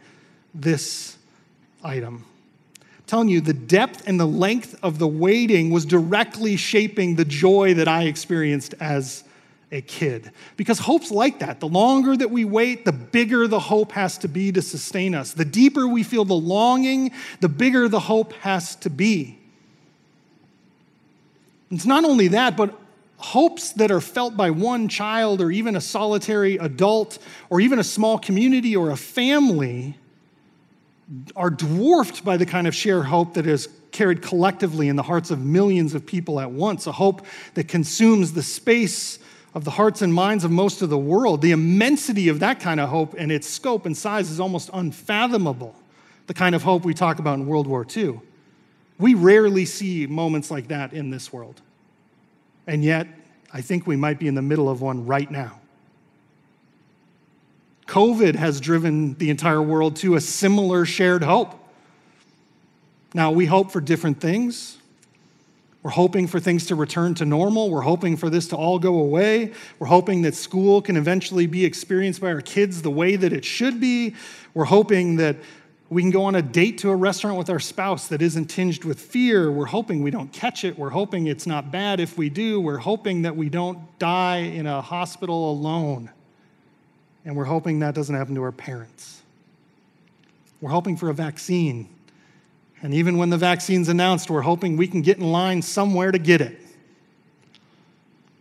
this 0.55 1.15
item 1.83 2.25
telling 3.11 3.27
you 3.27 3.41
the 3.41 3.51
depth 3.51 4.07
and 4.07 4.17
the 4.17 4.25
length 4.25 4.73
of 4.81 4.97
the 4.97 5.05
waiting 5.07 5.69
was 5.69 5.83
directly 5.83 6.55
shaping 6.55 7.17
the 7.17 7.25
joy 7.25 7.73
that 7.73 7.85
I 7.85 8.03
experienced 8.03 8.73
as 8.79 9.25
a 9.69 9.81
kid. 9.81 10.31
Because 10.55 10.79
hope's 10.79 11.11
like 11.11 11.39
that. 11.39 11.59
The 11.59 11.67
longer 11.67 12.15
that 12.15 12.31
we 12.31 12.45
wait, 12.45 12.85
the 12.85 12.93
bigger 12.93 13.49
the 13.49 13.59
hope 13.59 13.91
has 13.91 14.17
to 14.19 14.29
be 14.29 14.53
to 14.53 14.61
sustain 14.61 15.13
us. 15.13 15.33
The 15.33 15.43
deeper 15.43 15.89
we 15.89 16.03
feel 16.03 16.23
the 16.23 16.33
longing, 16.33 17.11
the 17.41 17.49
bigger 17.49 17.89
the 17.89 17.99
hope 17.99 18.31
has 18.35 18.77
to 18.77 18.89
be. 18.89 19.37
It's 21.69 21.85
not 21.85 22.05
only 22.05 22.29
that, 22.29 22.55
but 22.55 22.79
hopes 23.17 23.73
that 23.73 23.91
are 23.91 23.99
felt 23.99 24.37
by 24.37 24.51
one 24.51 24.87
child 24.87 25.41
or 25.41 25.51
even 25.51 25.75
a 25.75 25.81
solitary 25.81 26.55
adult 26.55 27.19
or 27.49 27.59
even 27.59 27.77
a 27.77 27.83
small 27.83 28.17
community 28.17 28.73
or 28.73 28.89
a 28.89 28.95
family 28.95 29.97
are 31.35 31.49
dwarfed 31.49 32.23
by 32.23 32.37
the 32.37 32.45
kind 32.45 32.67
of 32.67 32.75
shared 32.75 33.05
hope 33.05 33.33
that 33.33 33.45
is 33.45 33.67
carried 33.91 34.21
collectively 34.21 34.87
in 34.87 34.95
the 34.95 35.03
hearts 35.03 35.31
of 35.31 35.39
millions 35.39 35.93
of 35.93 36.05
people 36.05 36.39
at 36.39 36.51
once, 36.51 36.87
a 36.87 36.91
hope 36.91 37.25
that 37.55 37.67
consumes 37.67 38.33
the 38.33 38.43
space 38.43 39.19
of 39.53 39.65
the 39.65 39.71
hearts 39.71 40.01
and 40.01 40.13
minds 40.13 40.43
of 40.43 40.51
most 40.51 40.81
of 40.81 40.89
the 40.89 40.97
world. 40.97 41.41
The 41.41 41.51
immensity 41.51 42.29
of 42.29 42.39
that 42.39 42.59
kind 42.59 42.79
of 42.79 42.89
hope 42.89 43.15
and 43.17 43.31
its 43.31 43.47
scope 43.47 43.85
and 43.85 43.95
size 43.95 44.31
is 44.31 44.39
almost 44.39 44.69
unfathomable, 44.73 45.75
the 46.27 46.33
kind 46.33 46.55
of 46.55 46.63
hope 46.63 46.85
we 46.85 46.93
talk 46.93 47.19
about 47.19 47.37
in 47.37 47.45
World 47.45 47.67
War 47.67 47.85
II. 47.95 48.21
We 48.97 49.13
rarely 49.13 49.65
see 49.65 50.07
moments 50.07 50.51
like 50.51 50.69
that 50.69 50.93
in 50.93 51.09
this 51.09 51.33
world. 51.33 51.61
And 52.67 52.83
yet, 52.83 53.07
I 53.51 53.61
think 53.61 53.85
we 53.87 53.97
might 53.97 54.19
be 54.19 54.27
in 54.27 54.35
the 54.35 54.41
middle 54.41 54.69
of 54.69 54.81
one 54.81 55.05
right 55.05 55.29
now. 55.29 55.60
COVID 57.91 58.35
has 58.35 58.61
driven 58.61 59.15
the 59.15 59.29
entire 59.29 59.61
world 59.61 59.97
to 59.97 60.15
a 60.15 60.21
similar 60.21 60.85
shared 60.85 61.23
hope. 61.23 61.53
Now, 63.13 63.31
we 63.31 63.45
hope 63.45 63.69
for 63.69 63.81
different 63.81 64.21
things. 64.21 64.77
We're 65.83 65.91
hoping 65.91 66.27
for 66.27 66.39
things 66.39 66.67
to 66.67 66.75
return 66.75 67.15
to 67.15 67.25
normal. 67.25 67.69
We're 67.69 67.81
hoping 67.81 68.15
for 68.15 68.29
this 68.29 68.47
to 68.47 68.55
all 68.55 68.79
go 68.79 68.97
away. 68.99 69.51
We're 69.77 69.87
hoping 69.87 70.21
that 70.21 70.35
school 70.35 70.81
can 70.81 70.95
eventually 70.95 71.47
be 71.47 71.65
experienced 71.65 72.21
by 72.21 72.31
our 72.31 72.39
kids 72.39 72.81
the 72.81 72.89
way 72.89 73.17
that 73.17 73.33
it 73.33 73.43
should 73.43 73.81
be. 73.81 74.15
We're 74.53 74.63
hoping 74.63 75.17
that 75.17 75.35
we 75.89 76.01
can 76.01 76.11
go 76.11 76.23
on 76.23 76.35
a 76.35 76.41
date 76.41 76.77
to 76.77 76.91
a 76.91 76.95
restaurant 76.95 77.37
with 77.37 77.49
our 77.49 77.59
spouse 77.59 78.07
that 78.07 78.21
isn't 78.21 78.45
tinged 78.45 78.85
with 78.85 79.01
fear. 79.01 79.51
We're 79.51 79.65
hoping 79.65 80.01
we 80.01 80.11
don't 80.11 80.31
catch 80.31 80.63
it. 80.63 80.79
We're 80.79 80.91
hoping 80.91 81.27
it's 81.27 81.45
not 81.45 81.73
bad 81.73 81.99
if 81.99 82.17
we 82.17 82.29
do. 82.29 82.61
We're 82.61 82.77
hoping 82.77 83.23
that 83.23 83.35
we 83.35 83.49
don't 83.49 83.99
die 83.99 84.37
in 84.37 84.65
a 84.65 84.81
hospital 84.81 85.51
alone 85.51 86.09
and 87.25 87.35
we're 87.35 87.45
hoping 87.45 87.79
that 87.79 87.95
doesn't 87.95 88.15
happen 88.15 88.35
to 88.35 88.43
our 88.43 88.51
parents. 88.51 89.21
We're 90.59 90.71
hoping 90.71 90.97
for 90.97 91.09
a 91.09 91.13
vaccine. 91.13 91.89
And 92.81 92.93
even 92.93 93.17
when 93.17 93.29
the 93.29 93.37
vaccine's 93.37 93.89
announced, 93.89 94.29
we're 94.29 94.41
hoping 94.41 94.77
we 94.77 94.87
can 94.87 95.01
get 95.01 95.17
in 95.17 95.31
line 95.31 95.61
somewhere 95.61 96.11
to 96.11 96.19
get 96.19 96.41
it. 96.41 96.59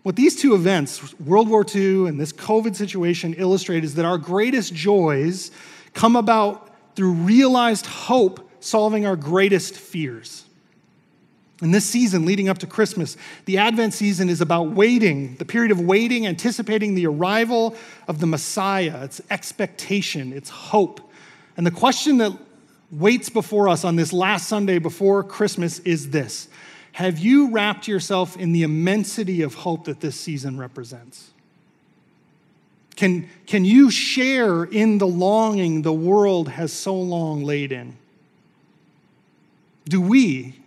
What 0.02 0.16
these 0.16 0.34
two 0.34 0.54
events, 0.54 1.18
World 1.20 1.48
War 1.48 1.64
II 1.74 2.06
and 2.06 2.18
this 2.18 2.32
COVID 2.32 2.74
situation, 2.74 3.34
illustrate 3.34 3.84
is 3.84 3.96
that 3.96 4.06
our 4.06 4.16
greatest 4.16 4.74
joys 4.74 5.50
come 5.92 6.16
about 6.16 6.70
through 6.96 7.12
realized 7.12 7.84
hope 7.84 8.48
solving 8.60 9.06
our 9.06 9.16
greatest 9.16 9.76
fears. 9.76 10.44
In 11.62 11.72
this 11.72 11.84
season 11.84 12.24
leading 12.24 12.48
up 12.48 12.58
to 12.58 12.66
Christmas, 12.66 13.16
the 13.44 13.58
Advent 13.58 13.92
season 13.92 14.28
is 14.30 14.40
about 14.40 14.70
waiting, 14.70 15.36
the 15.36 15.44
period 15.44 15.70
of 15.70 15.80
waiting, 15.80 16.26
anticipating 16.26 16.94
the 16.94 17.06
arrival 17.06 17.76
of 18.08 18.18
the 18.18 18.26
Messiah. 18.26 19.04
It's 19.04 19.20
expectation, 19.30 20.32
it's 20.32 20.48
hope. 20.48 21.00
And 21.56 21.66
the 21.66 21.70
question 21.70 22.18
that 22.18 22.32
waits 22.90 23.28
before 23.28 23.68
us 23.68 23.84
on 23.84 23.96
this 23.96 24.12
last 24.12 24.48
Sunday 24.48 24.78
before 24.78 25.22
Christmas 25.22 25.80
is 25.80 26.10
this 26.10 26.48
Have 26.92 27.18
you 27.18 27.50
wrapped 27.50 27.86
yourself 27.86 28.36
in 28.38 28.52
the 28.52 28.62
immensity 28.62 29.42
of 29.42 29.54
hope 29.54 29.84
that 29.84 30.00
this 30.00 30.18
season 30.18 30.58
represents? 30.58 31.30
Can, 32.96 33.28
can 33.46 33.64
you 33.64 33.90
share 33.90 34.64
in 34.64 34.98
the 34.98 35.06
longing 35.06 35.82
the 35.82 35.92
world 35.92 36.48
has 36.48 36.72
so 36.72 36.94
long 36.94 37.44
laid 37.44 37.72
in? 37.72 37.96
Do 39.86 40.00
we, 40.02 40.59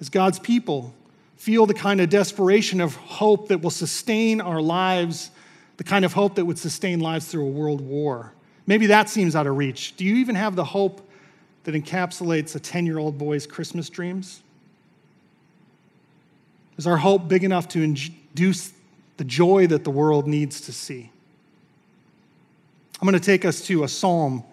as 0.00 0.08
God's 0.08 0.38
people, 0.38 0.94
feel 1.36 1.66
the 1.66 1.74
kind 1.74 2.00
of 2.00 2.08
desperation 2.08 2.80
of 2.80 2.94
hope 2.96 3.48
that 3.48 3.60
will 3.60 3.70
sustain 3.70 4.40
our 4.40 4.60
lives, 4.60 5.30
the 5.76 5.84
kind 5.84 6.04
of 6.04 6.12
hope 6.12 6.34
that 6.34 6.44
would 6.44 6.58
sustain 6.58 7.00
lives 7.00 7.26
through 7.26 7.46
a 7.46 7.50
world 7.50 7.80
war. 7.80 8.32
Maybe 8.66 8.86
that 8.86 9.08
seems 9.08 9.34
out 9.34 9.46
of 9.46 9.56
reach. 9.56 9.96
Do 9.96 10.04
you 10.04 10.16
even 10.16 10.34
have 10.34 10.56
the 10.56 10.64
hope 10.64 11.00
that 11.64 11.74
encapsulates 11.74 12.54
a 12.54 12.60
10 12.60 12.86
year 12.86 12.98
old 12.98 13.18
boy's 13.18 13.46
Christmas 13.46 13.88
dreams? 13.88 14.42
Is 16.76 16.86
our 16.86 16.96
hope 16.96 17.28
big 17.28 17.44
enough 17.44 17.68
to 17.68 17.82
induce 17.82 18.72
the 19.16 19.24
joy 19.24 19.66
that 19.66 19.84
the 19.84 19.90
world 19.90 20.26
needs 20.26 20.60
to 20.62 20.72
see? 20.72 21.10
I'm 23.00 23.08
going 23.08 23.18
to 23.18 23.24
take 23.24 23.44
us 23.44 23.60
to 23.62 23.84
a 23.84 23.88
psalm 23.88 24.44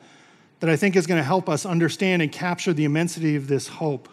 that 0.60 0.70
I 0.70 0.76
think 0.76 0.96
is 0.96 1.08
going 1.08 1.20
to 1.20 1.24
help 1.24 1.50
us 1.50 1.66
understand 1.66 2.22
and 2.22 2.32
capture 2.32 2.74
the 2.74 2.86
immensity 2.86 3.36
of 3.36 3.48
this 3.48 3.68
hope. 3.68 4.08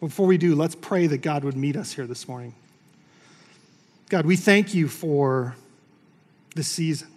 Before 0.00 0.26
we 0.26 0.38
do, 0.38 0.54
let's 0.54 0.76
pray 0.76 1.08
that 1.08 1.22
God 1.22 1.42
would 1.42 1.56
meet 1.56 1.76
us 1.76 1.92
here 1.92 2.06
this 2.06 2.28
morning. 2.28 2.54
God, 4.08 4.26
we 4.26 4.36
thank 4.36 4.72
you 4.72 4.86
for 4.86 5.56
this 6.54 6.68
season. 6.68 7.08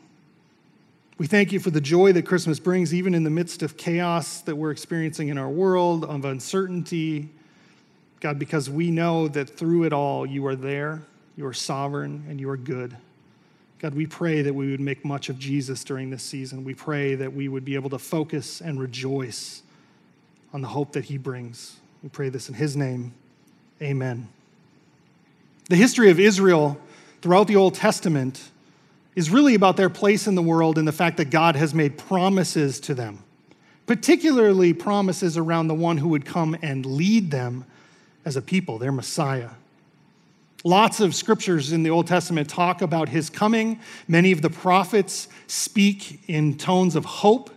We 1.19 1.27
thank 1.27 1.51
you 1.51 1.59
for 1.59 1.69
the 1.69 1.79
joy 1.79 2.11
that 2.13 2.25
Christmas 2.25 2.59
brings, 2.59 2.91
even 2.91 3.13
in 3.13 3.23
the 3.23 3.29
midst 3.29 3.61
of 3.61 3.77
chaos 3.77 4.41
that 4.41 4.55
we're 4.55 4.71
experiencing 4.71 5.27
in 5.27 5.37
our 5.37 5.47
world, 5.47 6.05
of 6.05 6.25
uncertainty. 6.25 7.29
God, 8.19 8.39
because 8.39 8.67
we 8.67 8.89
know 8.89 9.27
that 9.27 9.47
through 9.47 9.83
it 9.83 9.93
all, 9.93 10.25
you 10.25 10.47
are 10.47 10.55
there, 10.55 11.03
you 11.37 11.45
are 11.45 11.53
sovereign, 11.53 12.25
and 12.27 12.39
you 12.39 12.49
are 12.49 12.57
good. 12.57 12.97
God, 13.77 13.93
we 13.93 14.07
pray 14.07 14.41
that 14.41 14.53
we 14.53 14.71
would 14.71 14.79
make 14.79 15.05
much 15.05 15.29
of 15.29 15.37
Jesus 15.37 15.83
during 15.83 16.09
this 16.09 16.23
season. 16.23 16.63
We 16.63 16.73
pray 16.73 17.13
that 17.13 17.33
we 17.33 17.47
would 17.47 17.65
be 17.65 17.75
able 17.75 17.91
to 17.91 17.99
focus 17.99 18.59
and 18.59 18.79
rejoice 18.79 19.61
on 20.51 20.61
the 20.61 20.67
hope 20.69 20.93
that 20.93 21.05
he 21.05 21.19
brings. 21.19 21.80
We 22.03 22.09
pray 22.09 22.29
this 22.29 22.49
in 22.49 22.55
his 22.55 22.75
name. 22.75 23.13
Amen. 23.81 24.27
The 25.69 25.75
history 25.75 26.09
of 26.09 26.19
Israel 26.19 26.79
throughout 27.21 27.47
the 27.47 27.55
Old 27.55 27.75
Testament 27.75 28.49
is 29.15 29.29
really 29.29 29.55
about 29.55 29.77
their 29.77 29.89
place 29.89 30.25
in 30.25 30.35
the 30.35 30.41
world 30.41 30.77
and 30.77 30.87
the 30.87 30.91
fact 30.91 31.17
that 31.17 31.29
God 31.29 31.55
has 31.55 31.73
made 31.73 31.97
promises 31.97 32.79
to 32.81 32.93
them, 32.93 33.23
particularly 33.85 34.73
promises 34.73 35.37
around 35.37 35.67
the 35.67 35.75
one 35.75 35.97
who 35.97 36.09
would 36.09 36.25
come 36.25 36.57
and 36.61 36.85
lead 36.85 37.29
them 37.29 37.65
as 38.25 38.35
a 38.35 38.41
people, 38.41 38.77
their 38.77 38.91
Messiah. 38.91 39.49
Lots 40.63 40.99
of 40.99 41.15
scriptures 41.15 41.71
in 41.71 41.83
the 41.83 41.89
Old 41.89 42.07
Testament 42.07 42.49
talk 42.49 42.81
about 42.81 43.09
his 43.09 43.29
coming. 43.29 43.79
Many 44.07 44.31
of 44.31 44.41
the 44.41 44.49
prophets 44.49 45.27
speak 45.47 46.21
in 46.27 46.57
tones 46.57 46.95
of 46.95 47.05
hope 47.05 47.49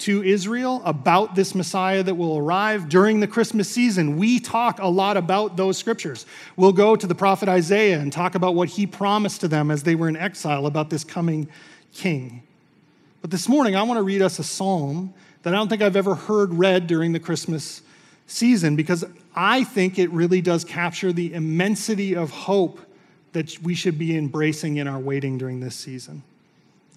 to 0.00 0.22
Israel 0.22 0.82
about 0.84 1.34
this 1.34 1.54
Messiah 1.54 2.02
that 2.02 2.14
will 2.14 2.38
arrive 2.38 2.88
during 2.88 3.20
the 3.20 3.26
Christmas 3.26 3.68
season. 3.68 4.16
We 4.16 4.40
talk 4.40 4.78
a 4.78 4.88
lot 4.88 5.16
about 5.16 5.56
those 5.56 5.78
scriptures. 5.78 6.26
We'll 6.56 6.72
go 6.72 6.96
to 6.96 7.06
the 7.06 7.14
prophet 7.14 7.48
Isaiah 7.48 8.00
and 8.00 8.12
talk 8.12 8.34
about 8.34 8.54
what 8.54 8.70
he 8.70 8.86
promised 8.86 9.40
to 9.42 9.48
them 9.48 9.70
as 9.70 9.82
they 9.82 9.94
were 9.94 10.08
in 10.08 10.16
exile 10.16 10.66
about 10.66 10.90
this 10.90 11.04
coming 11.04 11.48
king. 11.92 12.42
But 13.20 13.30
this 13.30 13.48
morning, 13.48 13.76
I 13.76 13.82
want 13.82 13.98
to 13.98 14.02
read 14.02 14.22
us 14.22 14.38
a 14.38 14.44
psalm 14.44 15.12
that 15.42 15.54
I 15.54 15.56
don't 15.56 15.68
think 15.68 15.82
I've 15.82 15.96
ever 15.96 16.14
heard 16.14 16.54
read 16.54 16.86
during 16.86 17.12
the 17.12 17.20
Christmas 17.20 17.82
season 18.26 18.76
because 18.76 19.04
I 19.34 19.64
think 19.64 19.98
it 19.98 20.10
really 20.10 20.40
does 20.40 20.64
capture 20.64 21.12
the 21.12 21.34
immensity 21.34 22.14
of 22.16 22.30
hope 22.30 22.80
that 23.32 23.58
we 23.62 23.74
should 23.74 23.98
be 23.98 24.16
embracing 24.16 24.76
in 24.76 24.88
our 24.88 24.98
waiting 24.98 25.38
during 25.38 25.60
this 25.60 25.76
season. 25.76 26.22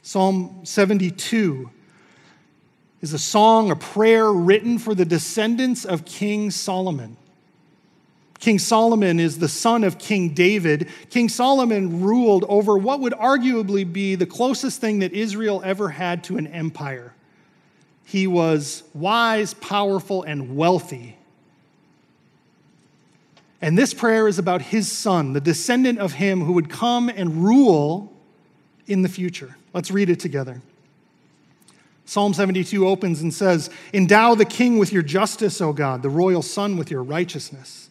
Psalm 0.02 0.62
72 0.64 1.70
is 3.04 3.12
a 3.12 3.20
song, 3.20 3.70
a 3.70 3.76
prayer 3.76 4.32
written 4.32 4.80
for 4.80 4.96
the 4.96 5.04
descendants 5.04 5.84
of 5.84 6.06
King 6.06 6.50
Solomon. 6.50 7.18
King 8.40 8.58
Solomon 8.58 9.20
is 9.20 9.40
the 9.40 9.50
son 9.50 9.84
of 9.84 10.00
King 10.00 10.30
David. 10.30 10.88
King 11.10 11.28
Solomon 11.28 12.02
ruled 12.02 12.46
over 12.48 12.78
what 12.78 13.02
would 13.02 13.12
arguably 13.12 13.92
be 13.92 14.16
the 14.16 14.26
closest 14.26 14.80
thing 14.80 15.00
that 15.00 15.12
Israel 15.12 15.62
ever 15.66 15.90
had 15.90 16.24
to 16.24 16.38
an 16.38 16.48
empire. 16.48 17.14
He 18.06 18.26
was 18.26 18.84
wise, 18.94 19.54
powerful, 19.54 20.24
and 20.24 20.56
wealthy. 20.56 21.18
And 23.62 23.78
this 23.78 23.94
prayer 23.94 24.30
is 24.30 24.40
about 24.40 24.62
his 24.62 24.90
son, 24.90 25.34
the 25.34 25.42
descendant 25.42 26.00
of 26.00 26.14
him 26.14 26.46
who 26.46 26.54
would 26.54 26.70
come 26.70 27.10
and 27.10 27.44
rule 27.44 28.14
in 28.88 29.02
the 29.02 29.10
future. 29.10 29.58
Let's 29.74 29.92
read 29.92 30.10
it 30.10 30.22
together. 30.22 30.62
Psalm 32.06 32.34
72 32.34 32.88
opens 32.88 33.22
and 33.22 33.34
says, 33.34 33.70
Endow 33.94 34.36
the 34.36 34.46
king 34.46 34.78
with 34.78 34.92
your 34.92 35.04
justice, 35.04 35.62
O 35.62 35.74
God, 35.74 36.02
the 36.04 36.10
royal 36.10 36.42
son 36.42 36.78
with 36.78 36.92
your 36.92 37.04
righteousness. 37.04 37.90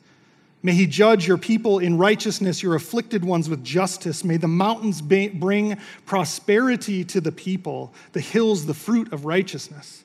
May 0.62 0.74
he 0.74 0.86
judge 0.86 1.26
your 1.26 1.38
people 1.38 1.80
in 1.80 1.98
righteousness, 1.98 2.62
your 2.62 2.76
afflicted 2.76 3.24
ones 3.24 3.48
with 3.48 3.64
justice. 3.64 4.22
May 4.22 4.36
the 4.36 4.46
mountains 4.46 5.02
bring 5.02 5.76
prosperity 6.06 7.04
to 7.04 7.20
the 7.20 7.32
people, 7.32 7.92
the 8.12 8.20
hills 8.20 8.66
the 8.66 8.74
fruit 8.74 9.12
of 9.12 9.24
righteousness. 9.24 10.04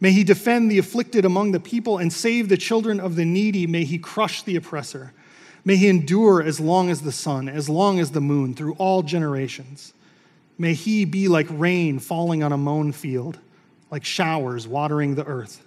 May 0.00 0.12
he 0.12 0.22
defend 0.22 0.70
the 0.70 0.78
afflicted 0.78 1.24
among 1.24 1.52
the 1.52 1.60
people 1.60 1.98
and 1.98 2.12
save 2.12 2.48
the 2.48 2.56
children 2.56 3.00
of 3.00 3.16
the 3.16 3.24
needy. 3.24 3.66
May 3.66 3.84
he 3.84 3.98
crush 3.98 4.42
the 4.42 4.56
oppressor. 4.56 5.12
May 5.64 5.76
he 5.76 5.88
endure 5.88 6.42
as 6.42 6.60
long 6.60 6.88
as 6.88 7.02
the 7.02 7.12
sun, 7.12 7.48
as 7.48 7.68
long 7.68 7.98
as 7.98 8.12
the 8.12 8.20
moon, 8.20 8.54
through 8.54 8.74
all 8.74 9.02
generations. 9.02 9.92
May 10.60 10.74
he 10.74 11.06
be 11.06 11.26
like 11.26 11.46
rain 11.48 11.98
falling 11.98 12.42
on 12.42 12.52
a 12.52 12.58
mown 12.58 12.92
field, 12.92 13.38
like 13.90 14.04
showers 14.04 14.68
watering 14.68 15.14
the 15.14 15.24
earth. 15.24 15.64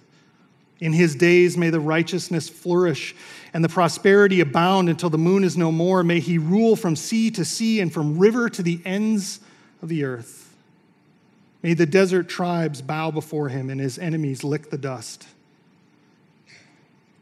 In 0.78 0.92
his 0.92 1.16
days 1.16 1.56
may 1.56 1.70
the 1.70 1.80
righteousness 1.80 2.48
flourish 2.48 3.12
and 3.52 3.64
the 3.64 3.68
prosperity 3.68 4.40
abound 4.40 4.88
until 4.88 5.10
the 5.10 5.18
moon 5.18 5.42
is 5.42 5.56
no 5.56 5.72
more. 5.72 6.04
May 6.04 6.20
he 6.20 6.38
rule 6.38 6.76
from 6.76 6.94
sea 6.94 7.32
to 7.32 7.44
sea 7.44 7.80
and 7.80 7.92
from 7.92 8.20
river 8.20 8.48
to 8.50 8.62
the 8.62 8.80
ends 8.84 9.40
of 9.82 9.88
the 9.88 10.04
earth. 10.04 10.54
May 11.60 11.74
the 11.74 11.86
desert 11.86 12.28
tribes 12.28 12.80
bow 12.80 13.10
before 13.10 13.48
him 13.48 13.70
and 13.70 13.80
his 13.80 13.98
enemies 13.98 14.44
lick 14.44 14.70
the 14.70 14.78
dust. 14.78 15.26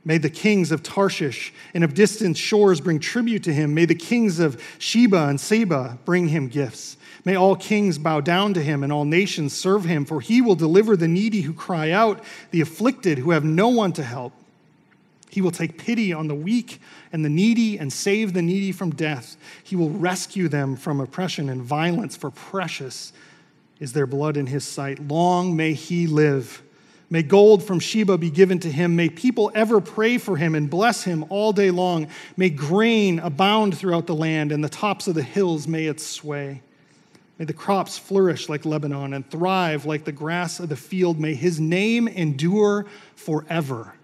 May 0.04 0.18
the 0.18 0.28
kings 0.28 0.72
of 0.72 0.82
Tarshish 0.82 1.54
and 1.72 1.84
of 1.84 1.94
distant 1.94 2.36
shores 2.36 2.82
bring 2.82 2.98
tribute 3.00 3.44
to 3.44 3.52
him. 3.54 3.72
May 3.72 3.86
the 3.86 3.94
kings 3.94 4.40
of 4.40 4.62
Sheba 4.78 5.28
and 5.28 5.40
Seba 5.40 5.98
bring 6.04 6.28
him 6.28 6.48
gifts. 6.48 6.98
May 7.24 7.36
all 7.36 7.54
kings 7.54 7.98
bow 7.98 8.20
down 8.20 8.54
to 8.54 8.62
him 8.62 8.82
and 8.82 8.92
all 8.92 9.04
nations 9.04 9.52
serve 9.52 9.84
him, 9.84 10.04
for 10.04 10.20
he 10.20 10.40
will 10.40 10.56
deliver 10.56 10.96
the 10.96 11.08
needy 11.08 11.42
who 11.42 11.52
cry 11.52 11.90
out, 11.90 12.22
the 12.50 12.60
afflicted 12.60 13.18
who 13.18 13.30
have 13.30 13.44
no 13.44 13.68
one 13.68 13.92
to 13.92 14.02
help. 14.02 14.32
He 15.30 15.40
will 15.40 15.50
take 15.50 15.78
pity 15.78 16.12
on 16.12 16.28
the 16.28 16.34
weak 16.34 16.80
and 17.12 17.24
the 17.24 17.30
needy 17.30 17.78
and 17.78 17.92
save 17.92 18.32
the 18.34 18.42
needy 18.42 18.72
from 18.72 18.90
death. 18.90 19.36
He 19.62 19.76
will 19.76 19.88
rescue 19.88 20.48
them 20.48 20.76
from 20.76 21.00
oppression 21.00 21.48
and 21.48 21.62
violence, 21.62 22.16
for 22.16 22.30
precious 22.30 23.12
is 23.80 23.92
their 23.92 24.06
blood 24.06 24.36
in 24.36 24.46
his 24.46 24.64
sight. 24.64 25.00
Long 25.00 25.56
may 25.56 25.72
he 25.74 26.06
live. 26.06 26.62
May 27.08 27.22
gold 27.22 27.62
from 27.62 27.78
Sheba 27.78 28.18
be 28.18 28.30
given 28.30 28.58
to 28.60 28.70
him. 28.70 28.96
May 28.96 29.08
people 29.08 29.50
ever 29.54 29.80
pray 29.80 30.18
for 30.18 30.36
him 30.36 30.54
and 30.54 30.68
bless 30.68 31.04
him 31.04 31.24
all 31.28 31.52
day 31.52 31.70
long. 31.70 32.08
May 32.36 32.50
grain 32.50 33.18
abound 33.18 33.76
throughout 33.76 34.06
the 34.06 34.14
land, 34.14 34.50
and 34.50 34.62
the 34.62 34.68
tops 34.68 35.08
of 35.08 35.14
the 35.14 35.22
hills 35.22 35.68
may 35.68 35.86
it 35.86 36.00
sway. 36.00 36.62
May 37.38 37.46
the 37.46 37.52
crops 37.52 37.98
flourish 37.98 38.48
like 38.48 38.64
Lebanon 38.64 39.14
and 39.14 39.28
thrive 39.28 39.84
like 39.84 40.04
the 40.04 40.12
grass 40.12 40.60
of 40.60 40.68
the 40.68 40.76
field. 40.76 41.18
May 41.18 41.34
his 41.34 41.58
name 41.58 42.06
endure 42.08 42.86
forever 43.14 43.94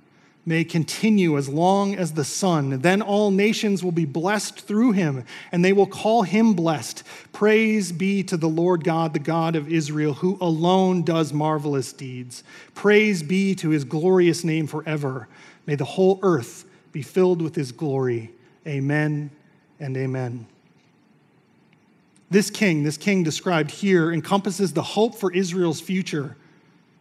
may 0.48 0.64
continue 0.64 1.36
as 1.36 1.46
long 1.46 1.94
as 1.94 2.12
the 2.12 2.24
sun. 2.24 2.80
Then 2.80 3.02
all 3.02 3.30
nations 3.30 3.84
will 3.84 3.92
be 3.92 4.06
blessed 4.06 4.60
through 4.60 4.92
him, 4.92 5.24
and 5.52 5.62
they 5.62 5.74
will 5.74 5.86
call 5.86 6.22
him 6.22 6.54
blessed. 6.54 7.02
Praise 7.32 7.92
be 7.92 8.22
to 8.24 8.36
the 8.38 8.48
Lord 8.48 8.82
God, 8.82 9.12
the 9.12 9.18
God 9.18 9.54
of 9.54 9.70
Israel, 9.70 10.14
who 10.14 10.38
alone 10.40 11.02
does 11.02 11.34
marvelous 11.34 11.92
deeds. 11.92 12.42
Praise 12.74 13.22
be 13.22 13.54
to 13.56 13.68
his 13.68 13.84
glorious 13.84 14.42
name 14.42 14.66
forever. 14.66 15.28
May 15.66 15.74
the 15.74 15.84
whole 15.84 16.18
earth 16.22 16.64
be 16.92 17.02
filled 17.02 17.42
with 17.42 17.54
his 17.54 17.70
glory. 17.70 18.32
Amen 18.66 19.30
and 19.78 19.96
amen. 19.98 20.46
This 22.30 22.50
king, 22.50 22.82
this 22.82 22.96
king 22.96 23.22
described 23.22 23.70
here, 23.70 24.12
encompasses 24.12 24.72
the 24.72 24.82
hope 24.82 25.14
for 25.14 25.32
Israel's 25.32 25.80
future 25.80 26.36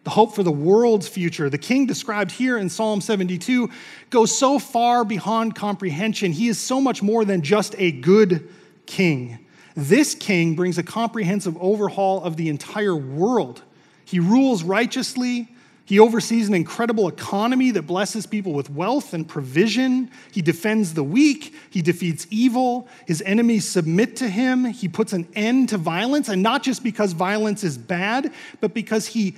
the 0.08 0.12
hope 0.12 0.34
for 0.34 0.42
the 0.42 0.50
world's 0.50 1.10
future. 1.10 1.50
The 1.50 1.58
king 1.58 1.86
described 1.86 2.32
here 2.32 2.58
in 2.58 2.70
Psalm 2.70 3.02
72 3.02 3.70
goes 4.10 4.34
so 4.34 4.58
far 4.58 5.04
beyond 5.04 5.54
comprehension. 5.54 6.32
He 6.32 6.48
is 6.48 6.58
so 6.58 6.80
much 6.80 7.04
more 7.04 7.26
than 7.26 7.42
just 7.42 7.76
a 7.78 7.92
good 7.92 8.48
king. 8.86 9.46
This 9.76 10.16
king 10.16 10.56
brings 10.56 10.78
a 10.78 10.84
comprehensive 10.84 11.58
overhaul 11.60 12.24
of 12.24 12.38
the 12.38 12.48
entire 12.48 12.96
world. 12.96 13.64
He 14.06 14.22
rules 14.22 14.64
righteously. 14.64 15.50
He 15.88 16.00
oversees 16.00 16.50
an 16.50 16.54
incredible 16.54 17.08
economy 17.08 17.72
that 17.72 17.84
blesses 17.84 18.26
people 18.26 18.52
with 18.52 18.70
wealth 18.70 19.14
and 19.14 19.26
provision. 19.26 20.12
He 20.34 20.42
defends 20.42 20.94
the 20.94 21.04
weak. 21.04 21.56
He 21.70 21.82
defeats 21.82 22.28
evil. 22.30 22.90
His 23.06 23.24
enemies 23.26 23.66
submit 23.66 24.18
to 24.18 24.28
him. 24.28 24.66
He 24.66 24.90
puts 24.90 25.14
an 25.14 25.30
end 25.34 25.70
to 25.70 25.78
violence, 25.78 26.28
and 26.28 26.44
not 26.44 26.62
just 26.62 26.84
because 26.84 27.14
violence 27.14 27.64
is 27.64 27.78
bad, 27.78 28.34
but 28.60 28.74
because 28.74 29.08
he 29.08 29.36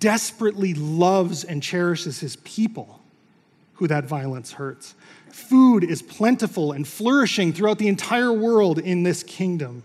desperately 0.00 0.74
loves 0.74 1.44
and 1.44 1.62
cherishes 1.62 2.18
his 2.18 2.34
people 2.36 3.00
who 3.74 3.86
that 3.86 4.04
violence 4.04 4.50
hurts. 4.50 4.96
Food 5.30 5.84
is 5.84 6.02
plentiful 6.02 6.72
and 6.72 6.88
flourishing 6.88 7.52
throughout 7.52 7.78
the 7.78 7.86
entire 7.86 8.32
world 8.32 8.80
in 8.80 9.04
this 9.04 9.22
kingdom. 9.22 9.84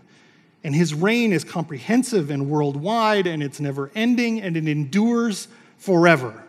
And 0.64 0.74
his 0.74 0.92
reign 0.92 1.32
is 1.32 1.44
comprehensive 1.44 2.30
and 2.32 2.50
worldwide, 2.50 3.28
and 3.28 3.44
it's 3.44 3.60
never 3.60 3.92
ending, 3.94 4.40
and 4.40 4.56
it 4.56 4.66
endures 4.66 5.46
forever. 5.80 6.44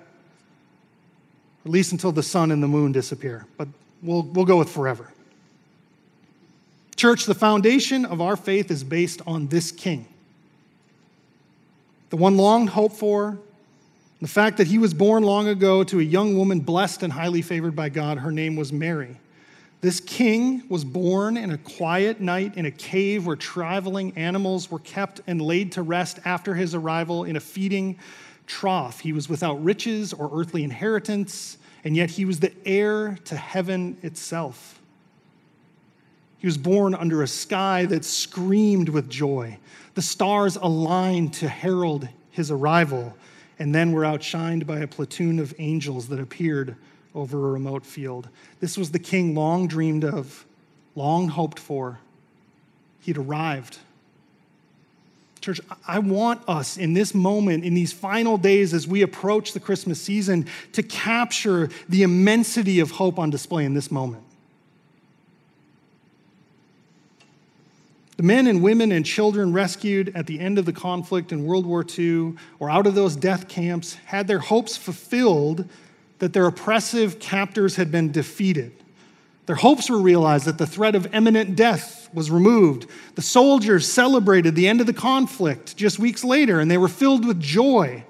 at 1.65 1.71
least 1.71 1.91
until 1.91 2.11
the 2.11 2.23
sun 2.23 2.51
and 2.51 2.61
the 2.61 2.67
moon 2.67 2.91
disappear, 2.91 3.45
but 3.57 3.67
we'll, 4.03 4.23
we'll 4.23 4.45
go 4.45 4.57
with 4.57 4.69
forever. 4.69 5.11
Church, 6.95 7.25
the 7.25 7.33
foundation 7.33 8.05
of 8.05 8.21
our 8.21 8.35
faith 8.35 8.69
is 8.69 8.83
based 8.83 9.21
on 9.25 9.47
this 9.47 9.71
king. 9.71 10.05
The 12.09 12.17
one 12.17 12.35
long 12.37 12.67
hoped 12.67 12.95
for, 12.95 13.39
the 14.21 14.27
fact 14.27 14.57
that 14.57 14.67
he 14.67 14.77
was 14.77 14.93
born 14.93 15.23
long 15.23 15.47
ago 15.47 15.83
to 15.85 15.99
a 15.99 16.03
young 16.03 16.37
woman 16.37 16.59
blessed 16.59 17.01
and 17.01 17.13
highly 17.13 17.41
favored 17.41 17.75
by 17.75 17.89
God. 17.89 18.19
Her 18.19 18.31
name 18.31 18.55
was 18.55 18.71
Mary. 18.71 19.17
This 19.79 19.99
king 19.99 20.63
was 20.69 20.83
born 20.83 21.37
in 21.37 21.51
a 21.51 21.57
quiet 21.57 22.19
night 22.19 22.55
in 22.55 22.67
a 22.67 22.71
cave 22.71 23.25
where 23.25 23.35
traveling 23.35 24.15
animals 24.15 24.69
were 24.69 24.79
kept 24.79 25.21
and 25.25 25.41
laid 25.41 25.71
to 25.71 25.81
rest 25.81 26.19
after 26.23 26.53
his 26.53 26.75
arrival 26.75 27.23
in 27.23 27.35
a 27.35 27.39
feeding 27.39 27.97
trough. 28.51 28.99
He 28.99 29.13
was 29.13 29.29
without 29.29 29.63
riches 29.63 30.11
or 30.11 30.29
earthly 30.33 30.63
inheritance, 30.63 31.57
and 31.85 31.95
yet 31.95 32.11
he 32.11 32.25
was 32.25 32.41
the 32.41 32.51
heir 32.65 33.17
to 33.25 33.37
heaven 33.37 33.97
itself. 34.03 34.81
He 36.37 36.47
was 36.47 36.57
born 36.57 36.93
under 36.93 37.23
a 37.23 37.27
sky 37.27 37.85
that 37.85 38.03
screamed 38.03 38.89
with 38.89 39.09
joy. 39.09 39.57
The 39.93 40.01
stars 40.01 40.57
aligned 40.57 41.33
to 41.35 41.47
herald 41.47 42.09
his 42.29 42.51
arrival, 42.51 43.15
and 43.57 43.73
then 43.73 43.93
were 43.93 44.03
outshined 44.03 44.67
by 44.67 44.79
a 44.79 44.87
platoon 44.87 45.39
of 45.39 45.53
angels 45.57 46.09
that 46.09 46.19
appeared 46.19 46.75
over 47.15 47.47
a 47.47 47.51
remote 47.51 47.85
field. 47.85 48.27
This 48.59 48.77
was 48.77 48.91
the 48.91 48.99
king 48.99 49.33
long 49.33 49.67
dreamed 49.67 50.03
of, 50.03 50.45
long 50.95 51.29
hoped 51.29 51.59
for. 51.59 51.99
He'd 52.99 53.17
arrived. 53.17 53.77
Church, 55.41 55.59
I 55.87 55.97
want 55.97 56.47
us 56.47 56.77
in 56.77 56.93
this 56.93 57.15
moment, 57.15 57.65
in 57.65 57.73
these 57.73 57.91
final 57.91 58.37
days 58.37 58.75
as 58.75 58.87
we 58.87 59.01
approach 59.01 59.53
the 59.53 59.59
Christmas 59.59 59.99
season, 59.99 60.45
to 60.73 60.83
capture 60.83 61.69
the 61.89 62.03
immensity 62.03 62.79
of 62.79 62.91
hope 62.91 63.17
on 63.17 63.31
display 63.31 63.65
in 63.65 63.73
this 63.73 63.89
moment. 63.89 64.23
The 68.17 68.23
men 68.23 68.45
and 68.45 68.61
women 68.61 68.91
and 68.91 69.03
children 69.03 69.51
rescued 69.51 70.11
at 70.15 70.27
the 70.27 70.39
end 70.39 70.59
of 70.59 70.65
the 70.65 70.73
conflict 70.73 71.31
in 71.31 71.43
World 71.43 71.65
War 71.65 71.83
II 71.83 72.35
or 72.59 72.69
out 72.69 72.85
of 72.85 72.93
those 72.93 73.15
death 73.15 73.47
camps 73.47 73.95
had 74.05 74.27
their 74.27 74.37
hopes 74.37 74.77
fulfilled 74.77 75.67
that 76.19 76.33
their 76.33 76.45
oppressive 76.45 77.19
captors 77.19 77.77
had 77.77 77.91
been 77.91 78.11
defeated. 78.11 78.73
Their 79.47 79.55
hopes 79.55 79.89
were 79.89 79.99
realized 79.99 80.45
that 80.45 80.59
the 80.59 80.67
threat 80.67 80.93
of 80.93 81.11
imminent 81.15 81.55
death 81.55 82.00
was 82.13 82.31
removed. 82.31 82.87
The 83.15 83.21
soldiers 83.21 83.91
celebrated 83.91 84.55
the 84.55 84.67
end 84.67 84.81
of 84.81 84.87
the 84.87 84.93
conflict 84.93 85.75
just 85.75 85.99
weeks 85.99 86.23
later, 86.23 86.59
and 86.59 86.69
they 86.69 86.77
were 86.77 86.87
filled 86.87 87.25
with 87.25 87.39
joy 87.39 88.03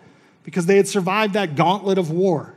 because 0.44 0.66
they 0.66 0.78
had 0.78 0.88
survived 0.88 1.34
that 1.34 1.56
gauntlet 1.56 1.98
of 1.98 2.12
war. 2.12 2.56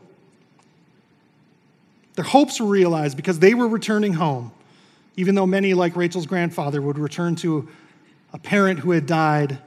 Their 2.15 2.25
hopes 2.25 2.61
were 2.61 2.67
realized 2.67 3.17
because 3.17 3.39
they 3.39 3.55
were 3.55 3.69
returning 3.69 4.15
home, 4.15 4.53
even 5.17 5.35
though 5.35 5.47
many, 5.47 5.75
like 5.75 5.97
Rachel's 5.97 6.27
grandfather, 6.27 6.81
would 6.81 6.99
return 6.99 7.35
to 7.37 7.69
a 8.33 8.39
parent 8.39 8.81
who 8.81 8.93
had 8.93 9.07
died, 9.07 9.59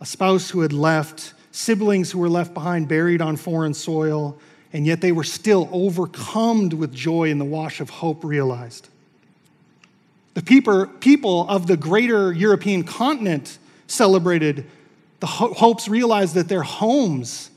a 0.00 0.06
spouse 0.06 0.50
who 0.50 0.60
had 0.60 0.72
left, 0.72 1.34
siblings 1.52 2.10
who 2.10 2.18
were 2.18 2.28
left 2.28 2.54
behind 2.54 2.88
buried 2.88 3.22
on 3.22 3.36
foreign 3.36 3.74
soil, 3.74 4.38
and 4.72 4.86
yet 4.86 5.00
they 5.00 5.12
were 5.12 5.24
still 5.24 5.68
overcome 5.70 6.68
with 6.70 6.92
joy 6.92 7.30
in 7.30 7.38
the 7.38 7.44
wash 7.44 7.80
of 7.80 7.90
hope 7.90 8.24
realized. 8.24 8.88
The 10.34 10.42
people 10.42 11.48
of 11.48 11.66
the 11.66 11.76
greater 11.76 12.32
European 12.32 12.84
continent 12.84 13.58
celebrated 13.86 14.66
the 15.20 15.26
hopes 15.26 15.86
realized 15.86 16.34
that 16.34 16.48
their 16.48 16.62
homes 16.62 17.50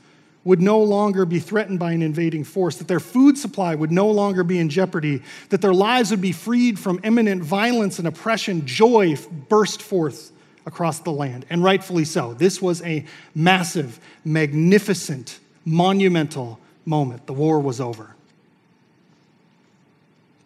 would 0.44 0.62
no 0.62 0.78
longer 0.78 1.26
be 1.26 1.40
threatened 1.40 1.80
by 1.80 1.90
an 1.90 2.00
invading 2.00 2.44
force, 2.44 2.76
that 2.76 2.86
their 2.86 3.00
food 3.00 3.36
supply 3.36 3.74
would 3.74 3.90
no 3.90 4.08
longer 4.08 4.44
be 4.44 4.60
in 4.60 4.68
jeopardy, 4.68 5.20
that 5.48 5.60
their 5.60 5.74
lives 5.74 6.12
would 6.12 6.20
be 6.20 6.30
freed 6.30 6.78
from 6.78 7.00
imminent 7.02 7.42
violence 7.42 7.98
and 7.98 8.06
oppression. 8.06 8.64
Joy 8.64 9.16
burst 9.48 9.82
forth 9.82 10.30
across 10.64 11.00
the 11.00 11.10
land, 11.10 11.44
and 11.50 11.64
rightfully 11.64 12.04
so. 12.04 12.34
This 12.34 12.62
was 12.62 12.80
a 12.82 13.04
massive, 13.34 13.98
magnificent, 14.24 15.40
monumental 15.64 16.60
moment. 16.84 17.26
The 17.26 17.32
war 17.32 17.58
was 17.58 17.80
over. 17.80 18.14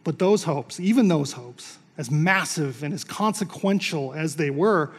But 0.02 0.18
those 0.18 0.44
hopes, 0.44 0.80
even 0.80 1.08
those 1.08 1.32
hopes, 1.32 1.76
as 2.00 2.10
massive 2.10 2.82
and 2.82 2.94
as 2.94 3.04
consequential 3.04 4.14
as 4.14 4.36
they 4.36 4.48
were, 4.48 4.90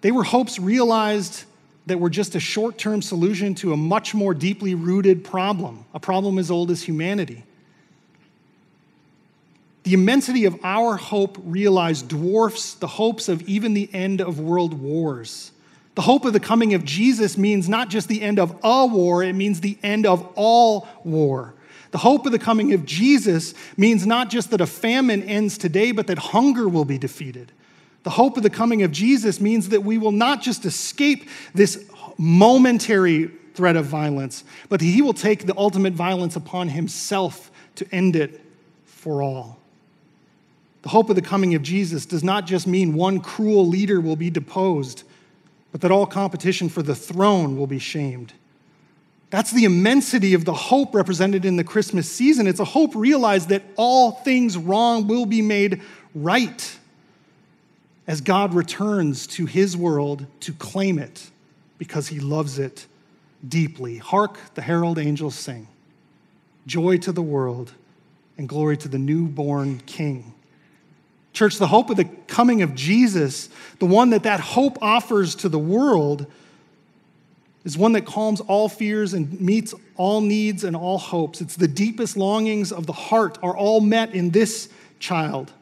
they 0.00 0.12
were 0.12 0.22
hopes 0.22 0.60
realized 0.60 1.42
that 1.86 1.98
were 1.98 2.08
just 2.08 2.36
a 2.36 2.40
short 2.40 2.78
term 2.78 3.02
solution 3.02 3.52
to 3.56 3.72
a 3.72 3.76
much 3.76 4.14
more 4.14 4.32
deeply 4.32 4.76
rooted 4.76 5.24
problem, 5.24 5.84
a 5.92 5.98
problem 5.98 6.38
as 6.38 6.48
old 6.48 6.70
as 6.70 6.84
humanity. 6.84 7.42
The 9.82 9.94
immensity 9.94 10.44
of 10.44 10.56
our 10.62 10.96
hope 10.96 11.36
realized 11.42 12.06
dwarfs 12.06 12.74
the 12.74 12.86
hopes 12.86 13.28
of 13.28 13.42
even 13.48 13.74
the 13.74 13.90
end 13.92 14.20
of 14.20 14.38
world 14.38 14.74
wars. 14.74 15.50
The 15.96 16.02
hope 16.02 16.24
of 16.24 16.32
the 16.32 16.38
coming 16.38 16.74
of 16.74 16.84
Jesus 16.84 17.36
means 17.36 17.68
not 17.68 17.88
just 17.88 18.06
the 18.06 18.22
end 18.22 18.38
of 18.38 18.56
a 18.62 18.86
war, 18.86 19.24
it 19.24 19.32
means 19.32 19.62
the 19.62 19.76
end 19.82 20.06
of 20.06 20.24
all 20.36 20.86
war. 21.02 21.54
The 21.90 21.98
hope 21.98 22.26
of 22.26 22.32
the 22.32 22.38
coming 22.38 22.72
of 22.72 22.86
Jesus 22.86 23.54
means 23.76 24.06
not 24.06 24.30
just 24.30 24.50
that 24.50 24.60
a 24.60 24.66
famine 24.66 25.22
ends 25.24 25.58
today, 25.58 25.92
but 25.92 26.06
that 26.06 26.18
hunger 26.18 26.68
will 26.68 26.84
be 26.84 26.98
defeated. 26.98 27.52
The 28.02 28.10
hope 28.10 28.36
of 28.36 28.42
the 28.42 28.50
coming 28.50 28.82
of 28.82 28.92
Jesus 28.92 29.40
means 29.40 29.68
that 29.70 29.82
we 29.84 29.98
will 29.98 30.12
not 30.12 30.40
just 30.40 30.64
escape 30.64 31.28
this 31.54 31.84
momentary 32.16 33.30
threat 33.54 33.76
of 33.76 33.86
violence, 33.86 34.44
but 34.68 34.80
he 34.80 35.02
will 35.02 35.12
take 35.12 35.46
the 35.46 35.56
ultimate 35.56 35.92
violence 35.92 36.36
upon 36.36 36.68
himself 36.68 37.50
to 37.76 37.86
end 37.92 38.16
it 38.16 38.40
for 38.84 39.22
all. 39.22 39.58
The 40.82 40.88
hope 40.88 41.10
of 41.10 41.16
the 41.16 41.22
coming 41.22 41.54
of 41.54 41.62
Jesus 41.62 42.06
does 42.06 42.24
not 42.24 42.46
just 42.46 42.66
mean 42.66 42.94
one 42.94 43.20
cruel 43.20 43.66
leader 43.66 44.00
will 44.00 44.16
be 44.16 44.30
deposed, 44.30 45.02
but 45.72 45.82
that 45.82 45.90
all 45.90 46.06
competition 46.06 46.68
for 46.68 46.82
the 46.82 46.94
throne 46.94 47.58
will 47.58 47.66
be 47.66 47.78
shamed. 47.78 48.32
That's 49.30 49.52
the 49.52 49.64
immensity 49.64 50.34
of 50.34 50.44
the 50.44 50.52
hope 50.52 50.94
represented 50.94 51.44
in 51.44 51.56
the 51.56 51.64
Christmas 51.64 52.10
season. 52.10 52.48
It's 52.48 52.60
a 52.60 52.64
hope 52.64 52.94
realized 52.94 53.48
that 53.50 53.62
all 53.76 54.10
things 54.10 54.56
wrong 54.56 55.06
will 55.06 55.24
be 55.24 55.40
made 55.40 55.82
right 56.14 56.78
as 58.08 58.20
God 58.20 58.54
returns 58.54 59.28
to 59.28 59.46
his 59.46 59.76
world 59.76 60.26
to 60.40 60.52
claim 60.52 60.98
it 60.98 61.30
because 61.78 62.08
he 62.08 62.18
loves 62.18 62.58
it 62.58 62.86
deeply. 63.46 63.98
Hark, 63.98 64.36
the 64.54 64.62
herald 64.62 64.98
angels 64.98 65.36
sing. 65.36 65.68
Joy 66.66 66.98
to 66.98 67.12
the 67.12 67.22
world 67.22 67.72
and 68.36 68.48
glory 68.48 68.76
to 68.78 68.88
the 68.88 68.98
newborn 68.98 69.80
king. 69.86 70.34
Church, 71.32 71.58
the 71.58 71.68
hope 71.68 71.88
of 71.88 71.96
the 71.96 72.04
coming 72.26 72.62
of 72.62 72.74
Jesus, 72.74 73.48
the 73.78 73.86
one 73.86 74.10
that 74.10 74.24
that 74.24 74.40
hope 74.40 74.78
offers 74.82 75.36
to 75.36 75.48
the 75.48 75.58
world, 75.58 76.26
is 77.64 77.76
one 77.76 77.92
that 77.92 78.06
calms 78.06 78.40
all 78.40 78.68
fears 78.68 79.12
and 79.12 79.40
meets 79.40 79.74
all 79.96 80.20
needs 80.20 80.64
and 80.64 80.74
all 80.74 80.98
hopes. 80.98 81.40
It's 81.40 81.56
the 81.56 81.68
deepest 81.68 82.16
longings 82.16 82.72
of 82.72 82.86
the 82.86 82.92
heart 82.92 83.38
are 83.42 83.56
all 83.56 83.80
met 83.80 84.14
in 84.14 84.30
this 84.30 84.68
child. 84.98 85.52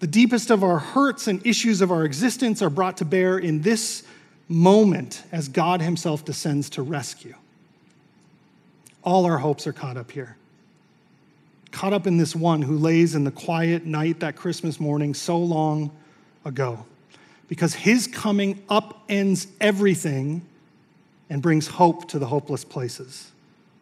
The 0.00 0.06
deepest 0.06 0.50
of 0.50 0.62
our 0.62 0.78
hurts 0.78 1.26
and 1.26 1.44
issues 1.44 1.80
of 1.80 1.90
our 1.90 2.04
existence 2.04 2.62
are 2.62 2.70
brought 2.70 2.98
to 2.98 3.04
bear 3.04 3.38
in 3.38 3.62
this 3.62 4.04
moment 4.48 5.24
as 5.32 5.48
God 5.48 5.82
Himself 5.82 6.24
descends 6.24 6.70
to 6.70 6.82
rescue. 6.82 7.34
All 9.02 9.24
our 9.24 9.38
hopes 9.38 9.66
are 9.66 9.72
caught 9.72 9.96
up 9.96 10.10
here 10.10 10.36
caught 11.70 11.92
up 11.92 12.06
in 12.06 12.16
this 12.16 12.34
one 12.34 12.62
who 12.62 12.76
lays 12.76 13.14
in 13.14 13.24
the 13.24 13.30
quiet 13.30 13.84
night 13.84 14.20
that 14.20 14.36
Christmas 14.36 14.80
morning 14.80 15.14
so 15.14 15.38
long 15.38 15.90
ago. 16.44 16.84
Because 17.48 17.74
his 17.74 18.06
coming 18.06 18.56
upends 18.68 19.46
everything 19.60 20.42
and 21.30 21.42
brings 21.42 21.66
hope 21.66 22.08
to 22.08 22.18
the 22.18 22.26
hopeless 22.26 22.64
places. 22.64 23.30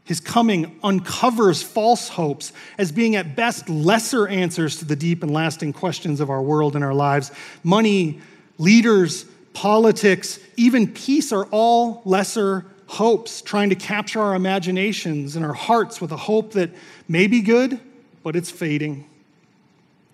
His 0.05 0.21
coming 0.21 0.79
uncovers 0.85 1.63
false 1.63 2.09
hopes 2.09 2.53
as 2.79 2.93
being 2.93 3.17
at 3.17 3.35
best 3.35 3.69
lesser 3.69 4.29
answers 4.29 4.79
to 4.79 4.85
the 4.85 4.95
deep 4.95 5.23
and 5.25 5.33
lasting 5.33 5.73
questions 5.73 6.21
of 6.21 6.31
our 6.31 6.41
world 6.41 6.77
and 6.77 6.85
our 6.85 6.95
lives. 6.95 7.33
Money, 7.65 8.21
leaders, 8.57 9.25
politics, 9.53 10.39
even 10.57 10.93
peace 10.93 11.33
are 11.33 11.47
all 11.47 12.03
lesser 12.05 12.65
hopes, 12.87 13.43
trying 13.43 13.71
to 13.71 13.75
capture 13.75 14.21
our 14.21 14.37
imaginations 14.37 15.35
and 15.35 15.45
our 15.45 15.55
hearts 15.55 16.01
with 16.01 16.13
a 16.13 16.17
hope 16.17 16.53
that 16.53 16.71
may 17.09 17.27
be 17.27 17.41
good, 17.41 17.81
but 18.23 18.37
it's 18.37 18.51
fading, 18.51 19.09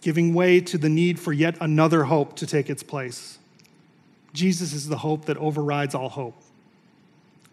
giving 0.01 0.33
way 0.33 0.59
to 0.61 0.79
the 0.79 0.88
need 0.88 1.21
for 1.21 1.35
yet 1.35 1.55
another 1.61 2.05
hope 2.05 2.35
to 2.37 2.47
take 2.47 2.71
its 2.71 2.83
place. 2.83 3.38
Jesus 4.33 4.73
is 4.73 4.88
the 4.88 4.97
hope 4.97 5.27
that 5.27 5.37
overrides 5.37 5.95
all 5.95 6.09
hope. 6.09 6.42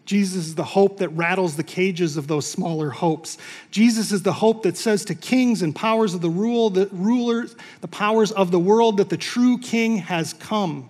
Jesus 0.10 0.48
is 0.48 0.56
the 0.56 0.64
hope 0.64 0.98
that 0.98 1.10
rattles 1.10 1.56
the 1.56 1.64
cages 1.64 2.18
of 2.18 2.26
those 2.26 2.50
smaller 2.50 2.90
hopes. 2.90 3.38
Jesus 3.70 4.12
is 4.12 4.24
the 4.24 4.34
hope 4.34 4.64
that 4.64 4.76
says 4.76 5.06
to 5.06 5.14
kings 5.14 5.62
and 5.62 5.76
powers 5.76 6.16
of 6.16 6.22
the 6.22 6.32
rule, 6.32 6.72
the 6.72 6.88
rulers, 6.88 7.56
the 7.82 7.88
powers 7.88 8.32
of 8.32 8.50
the 8.50 8.58
world, 8.58 8.98
that 8.98 9.10
the 9.10 9.18
true 9.18 9.60
king 9.60 9.98
has 9.98 10.34
come. 10.34 10.90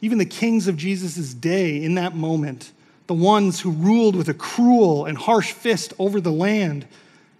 Even 0.00 0.18
the 0.18 0.24
kings 0.24 0.66
of 0.66 0.76
Jesus' 0.76 1.32
day, 1.34 1.80
in 1.80 1.94
that 1.94 2.16
moment, 2.16 2.72
the 3.06 3.14
ones 3.14 3.60
who 3.60 3.70
ruled 3.70 4.16
with 4.16 4.28
a 4.28 4.34
cruel 4.34 5.06
and 5.06 5.16
harsh 5.16 5.52
fist 5.52 5.94
over 6.00 6.20
the 6.20 6.32
land, 6.32 6.84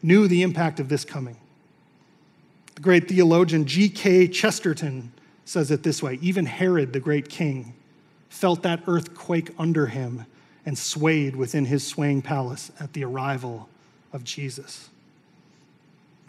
knew 0.05 0.29
the 0.29 0.45
impact 0.45 0.79
of 0.79 0.89
this 0.89 1.05
coming. 1.05 1.37
The 2.77 2.81
great 2.81 3.09
theologian 3.09 3.67
G.K. 3.67 4.29
Chesterton 4.29 5.11
says 5.45 5.73
it 5.73 5.83
this 5.83 6.01
way 6.01 6.21
Even 6.23 6.47
Herod, 6.47 6.93
the 6.93 7.01
great 7.01 7.29
king, 7.29 7.75
felt 8.33 8.63
that 8.63 8.83
earthquake 8.87 9.51
under 9.59 9.87
him 9.87 10.25
and 10.65 10.77
swayed 10.77 11.37
within 11.37 11.67
his 11.67 11.87
swaying 11.87 12.23
palace 12.23 12.73
at 12.81 12.95
the 12.95 13.05
arrival 13.05 13.69
of 14.13 14.25
Jesus. 14.25 14.89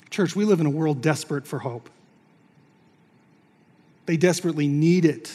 Church, 0.09 0.35
we 0.35 0.43
live 0.43 0.59
in 0.59 0.65
a 0.65 0.69
world 0.69 1.01
desperate 1.01 1.47
for 1.47 1.59
hope. 1.59 1.89
They 4.05 4.17
desperately 4.17 4.67
need 4.67 5.05
it. 5.05 5.31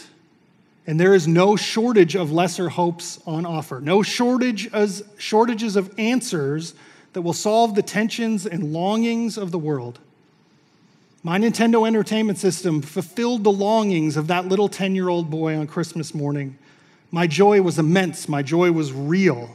And 0.86 1.00
there 1.00 1.14
is 1.14 1.26
no 1.26 1.56
shortage 1.56 2.14
of 2.14 2.30
lesser 2.30 2.68
hopes 2.68 3.18
on 3.26 3.46
offer, 3.46 3.80
no 3.80 4.02
shortage 4.02 4.72
as, 4.72 5.02
shortages 5.16 5.74
of 5.74 5.92
answers 5.98 6.74
that 7.14 7.22
will 7.22 7.32
solve 7.32 7.74
the 7.76 7.82
tensions 7.82 8.46
and 8.46 8.74
longings 8.74 9.38
of 9.38 9.52
the 9.52 9.58
world. 9.58 10.00
My 11.28 11.38
Nintendo 11.38 11.86
Entertainment 11.86 12.38
System 12.38 12.80
fulfilled 12.80 13.44
the 13.44 13.52
longings 13.52 14.16
of 14.16 14.28
that 14.28 14.48
little 14.48 14.66
10 14.66 14.94
year 14.94 15.10
old 15.10 15.28
boy 15.28 15.58
on 15.58 15.66
Christmas 15.66 16.14
morning. 16.14 16.56
My 17.10 17.26
joy 17.26 17.60
was 17.60 17.78
immense, 17.78 18.30
my 18.30 18.40
joy 18.40 18.72
was 18.72 18.94
real. 18.94 19.54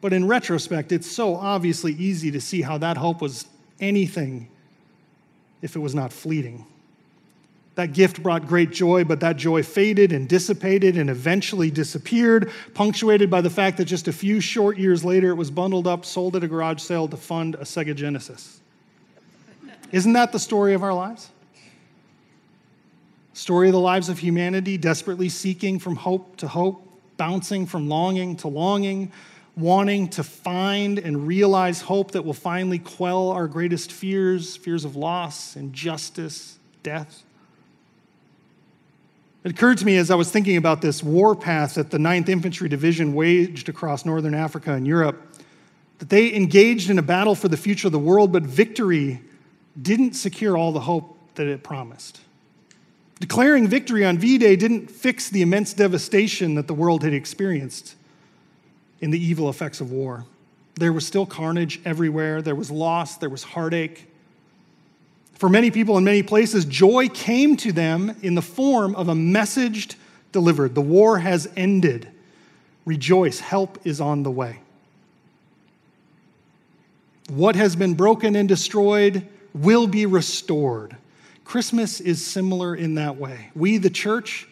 But 0.00 0.12
in 0.12 0.28
retrospect, 0.28 0.92
it's 0.92 1.10
so 1.10 1.34
obviously 1.34 1.94
easy 1.94 2.30
to 2.30 2.40
see 2.40 2.62
how 2.62 2.78
that 2.78 2.98
hope 2.98 3.20
was 3.20 3.46
anything 3.80 4.48
if 5.60 5.74
it 5.74 5.80
was 5.80 5.92
not 5.92 6.12
fleeting. 6.12 6.64
That 7.74 7.92
gift 7.92 8.22
brought 8.22 8.46
great 8.46 8.70
joy, 8.70 9.02
but 9.02 9.18
that 9.18 9.36
joy 9.36 9.64
faded 9.64 10.12
and 10.12 10.28
dissipated 10.28 10.96
and 10.96 11.10
eventually 11.10 11.68
disappeared, 11.68 12.52
punctuated 12.74 13.28
by 13.28 13.40
the 13.40 13.50
fact 13.50 13.78
that 13.78 13.86
just 13.86 14.06
a 14.06 14.12
few 14.12 14.40
short 14.40 14.78
years 14.78 15.04
later 15.04 15.30
it 15.30 15.36
was 15.36 15.50
bundled 15.50 15.88
up, 15.88 16.04
sold 16.04 16.36
at 16.36 16.44
a 16.44 16.46
garage 16.46 16.80
sale 16.80 17.08
to 17.08 17.16
fund 17.16 17.56
a 17.56 17.62
Sega 17.62 17.96
Genesis. 17.96 18.60
Isn't 19.92 20.14
that 20.14 20.32
the 20.32 20.38
story 20.38 20.74
of 20.74 20.82
our 20.82 20.92
lives? 20.92 21.30
Story 23.32 23.68
of 23.68 23.72
the 23.72 23.80
lives 23.80 24.08
of 24.08 24.18
humanity, 24.18 24.78
desperately 24.78 25.28
seeking 25.28 25.78
from 25.78 25.96
hope 25.96 26.36
to 26.38 26.48
hope, 26.48 26.82
bouncing 27.16 27.66
from 27.66 27.88
longing 27.88 28.36
to 28.36 28.48
longing, 28.48 29.12
wanting 29.56 30.08
to 30.08 30.22
find 30.22 30.98
and 30.98 31.26
realize 31.26 31.80
hope 31.80 32.12
that 32.12 32.24
will 32.24 32.34
finally 32.34 32.78
quell 32.78 33.30
our 33.30 33.46
greatest 33.46 33.92
fears 33.92 34.56
fears 34.56 34.84
of 34.84 34.96
loss, 34.96 35.56
injustice, 35.56 36.58
death. 36.82 37.22
It 39.44 39.52
occurred 39.52 39.78
to 39.78 39.86
me 39.86 39.96
as 39.96 40.10
I 40.10 40.16
was 40.16 40.30
thinking 40.30 40.56
about 40.56 40.82
this 40.82 41.02
war 41.02 41.36
path 41.36 41.74
that 41.74 41.90
the 41.90 41.98
9th 41.98 42.28
Infantry 42.28 42.68
Division 42.68 43.14
waged 43.14 43.68
across 43.68 44.04
northern 44.04 44.34
Africa 44.34 44.72
and 44.72 44.86
Europe, 44.86 45.22
that 45.98 46.08
they 46.08 46.34
engaged 46.34 46.90
in 46.90 46.98
a 46.98 47.02
battle 47.02 47.34
for 47.34 47.48
the 47.48 47.56
future 47.56 47.88
of 47.88 47.92
the 47.92 47.98
world, 47.98 48.32
but 48.32 48.42
victory 48.42 49.20
didn't 49.80 50.14
secure 50.14 50.56
all 50.56 50.72
the 50.72 50.80
hope 50.80 51.18
that 51.34 51.46
it 51.46 51.62
promised. 51.62 52.20
Declaring 53.20 53.66
victory 53.66 54.04
on 54.04 54.18
V 54.18 54.38
Day 54.38 54.56
didn't 54.56 54.90
fix 54.90 55.28
the 55.30 55.42
immense 55.42 55.72
devastation 55.72 56.54
that 56.54 56.66
the 56.66 56.74
world 56.74 57.02
had 57.02 57.14
experienced 57.14 57.94
in 59.00 59.10
the 59.10 59.22
evil 59.22 59.48
effects 59.48 59.80
of 59.80 59.90
war. 59.90 60.24
There 60.74 60.92
was 60.92 61.06
still 61.06 61.24
carnage 61.24 61.80
everywhere, 61.84 62.42
there 62.42 62.54
was 62.54 62.70
loss, 62.70 63.16
there 63.16 63.30
was 63.30 63.42
heartache. 63.42 64.06
For 65.34 65.48
many 65.48 65.70
people 65.70 65.96
in 65.96 66.04
many 66.04 66.22
places, 66.22 66.64
joy 66.64 67.08
came 67.08 67.56
to 67.58 67.72
them 67.72 68.16
in 68.22 68.34
the 68.34 68.42
form 68.42 68.94
of 68.94 69.08
a 69.08 69.14
message 69.14 69.96
delivered. 70.32 70.74
The 70.74 70.82
war 70.82 71.18
has 71.18 71.50
ended. 71.56 72.08
Rejoice, 72.84 73.40
help 73.40 73.78
is 73.84 74.00
on 74.00 74.22
the 74.22 74.30
way. 74.30 74.60
What 77.28 77.56
has 77.56 77.74
been 77.74 77.94
broken 77.94 78.36
and 78.36 78.48
destroyed 78.48 79.26
will 79.56 79.86
be 79.86 80.06
restored. 80.06 80.96
Christmas 81.44 82.00
is 82.00 82.24
similar 82.24 82.74
in 82.74 82.96
that 82.96 83.16
way. 83.16 83.50
We, 83.54 83.78
the 83.78 83.90
church, 83.90 84.48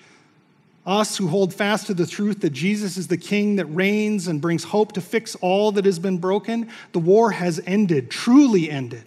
us 0.87 1.17
who 1.17 1.29
hold 1.29 1.53
fast 1.53 1.87
to 1.87 1.95
the 1.95 2.07
truth 2.07 2.41
that 2.41 2.51
Jesus 2.51 2.97
is 2.97 3.09
the 3.09 3.17
King 3.17 3.57
that 3.57 3.67
reigns 3.67 4.29
and 4.29 4.41
brings 4.41 4.65
hope 4.65 4.93
to 4.93 5.01
fix 5.01 5.35
all 5.37 5.73
that 5.73 5.85
has 5.85 5.99
been 5.99 6.19
broken, 6.19 6.71
the 6.93 6.99
war 6.99 7.33
has 7.33 7.61
ended, 7.67 8.11
truly 8.11 8.71
ended. 8.71 9.05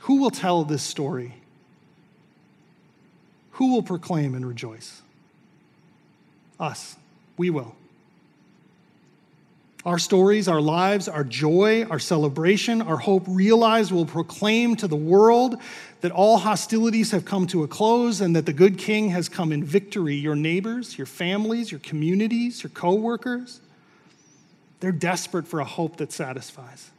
Who 0.00 0.20
will 0.20 0.30
tell 0.30 0.64
this 0.64 0.82
story? 0.82 1.34
Who 3.52 3.72
will 3.72 3.82
proclaim 3.82 4.34
and 4.34 4.46
rejoice? 4.46 5.02
Us. 6.58 6.96
We 7.36 7.50
will. 7.50 7.74
Our 9.84 9.98
stories, 9.98 10.48
our 10.48 10.62
lives, 10.62 11.08
our 11.08 11.24
joy, 11.24 11.84
our 11.84 11.98
celebration, 11.98 12.80
our 12.80 12.96
hope 12.96 13.24
realized 13.26 13.92
will 13.92 14.06
proclaim 14.06 14.76
to 14.76 14.88
the 14.88 14.96
world 14.96 15.56
that 16.00 16.10
all 16.10 16.38
hostilities 16.38 17.10
have 17.10 17.26
come 17.26 17.46
to 17.48 17.64
a 17.64 17.68
close 17.68 18.22
and 18.22 18.34
that 18.34 18.46
the 18.46 18.52
good 18.52 18.78
king 18.78 19.10
has 19.10 19.28
come 19.28 19.52
in 19.52 19.62
victory. 19.62 20.14
Your 20.14 20.36
neighbors, 20.36 20.96
your 20.96 21.06
families, 21.06 21.70
your 21.70 21.80
communities, 21.80 22.62
your 22.62 22.70
coworkers, 22.70 23.60
they're 24.80 24.92
desperate 24.92 25.46
for 25.46 25.60
a 25.60 25.64
hope 25.64 25.98
that 25.98 26.12
satisfies. 26.12 26.90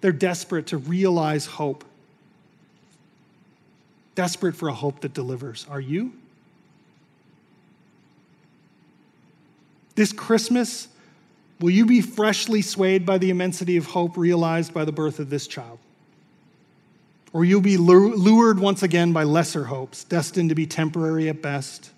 They're 0.00 0.10
desperate 0.10 0.66
to 0.68 0.78
realize 0.78 1.46
hope 1.46 1.84
desperate 4.14 4.54
for 4.54 4.68
a 4.68 4.74
hope 4.74 5.00
that 5.00 5.14
delivers. 5.14 5.66
Are 5.70 5.80
you? 5.80 6.12
This 9.94 10.12
Christmas, 10.12 10.88
will 11.62 11.70
you 11.70 11.86
be 11.86 12.00
freshly 12.00 12.60
swayed 12.60 13.06
by 13.06 13.18
the 13.18 13.30
immensity 13.30 13.76
of 13.76 13.86
hope 13.86 14.16
realized 14.16 14.74
by 14.74 14.84
the 14.84 14.92
birth 14.92 15.18
of 15.18 15.30
this 15.30 15.46
child? 15.46 15.78
Or 17.32 17.44
you'll 17.44 17.62
be 17.62 17.78
lured 17.78 18.58
once 18.58 18.82
again 18.82 19.12
by 19.12 19.24
lesser 19.24 19.64
hopes, 19.64 20.04
destined 20.04 20.50
to 20.50 20.54
be 20.54 20.66
temporary 20.66 21.30
at 21.30 21.40
best, 21.40 21.90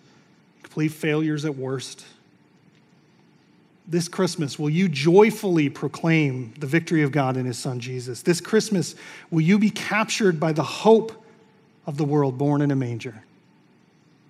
complete 0.62 0.92
failures 0.92 1.44
at 1.44 1.56
worst? 1.56 2.04
This 3.88 4.06
Christmas, 4.06 4.58
will 4.58 4.70
you 4.70 4.88
joyfully 4.88 5.68
proclaim 5.68 6.54
the 6.58 6.66
victory 6.66 7.02
of 7.02 7.10
God 7.10 7.36
in 7.36 7.44
His 7.44 7.58
Son 7.58 7.80
Jesus? 7.80 8.22
This 8.22 8.40
Christmas, 8.40 8.94
will 9.30 9.40
you 9.40 9.58
be 9.58 9.70
captured 9.70 10.38
by 10.38 10.52
the 10.52 10.62
hope 10.62 11.24
of 11.86 11.96
the 11.96 12.04
world 12.04 12.38
born 12.38 12.62
in 12.62 12.70
a 12.70 12.76
manger. 12.76 13.22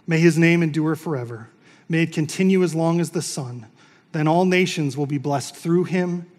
May 0.07 0.19
his 0.19 0.37
name 0.37 0.63
endure 0.63 0.97
forever. 0.97 1.49
May 1.89 2.03
it 2.03 2.13
continue 2.13 2.63
as 2.63 2.75
long 2.75 3.01
as 3.01 3.11
the 3.11 3.23
sun. 3.23 3.67
Then 4.15 4.29
all 4.29 4.45
nations 4.45 4.97
will 4.97 5.07
be 5.07 5.19
blessed 5.19 5.57
through 5.57 5.85
him, 5.85 6.31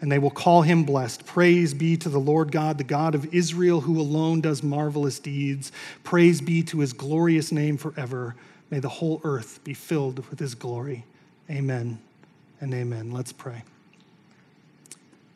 and 0.00 0.10
they 0.10 0.18
will 0.18 0.32
call 0.32 0.62
him 0.62 0.82
blessed. 0.82 1.24
Praise 1.24 1.72
be 1.72 1.96
to 1.98 2.08
the 2.08 2.18
Lord 2.18 2.50
God, 2.50 2.76
the 2.76 2.82
God 2.82 3.14
of 3.14 3.32
Israel, 3.32 3.82
who 3.82 4.00
alone 4.00 4.40
does 4.40 4.64
marvelous 4.64 5.20
deeds. 5.20 5.70
Praise 6.02 6.40
be 6.40 6.64
to 6.64 6.80
his 6.80 6.92
glorious 6.92 7.52
name 7.52 7.76
forever. 7.76 8.34
May 8.68 8.80
the 8.80 8.88
whole 8.88 9.20
earth 9.22 9.62
be 9.62 9.74
filled 9.74 10.28
with 10.28 10.40
his 10.40 10.56
glory. 10.56 11.04
Amen 11.48 12.00
and 12.60 12.74
amen. 12.74 13.12
Let's 13.12 13.32
pray. 13.32 13.62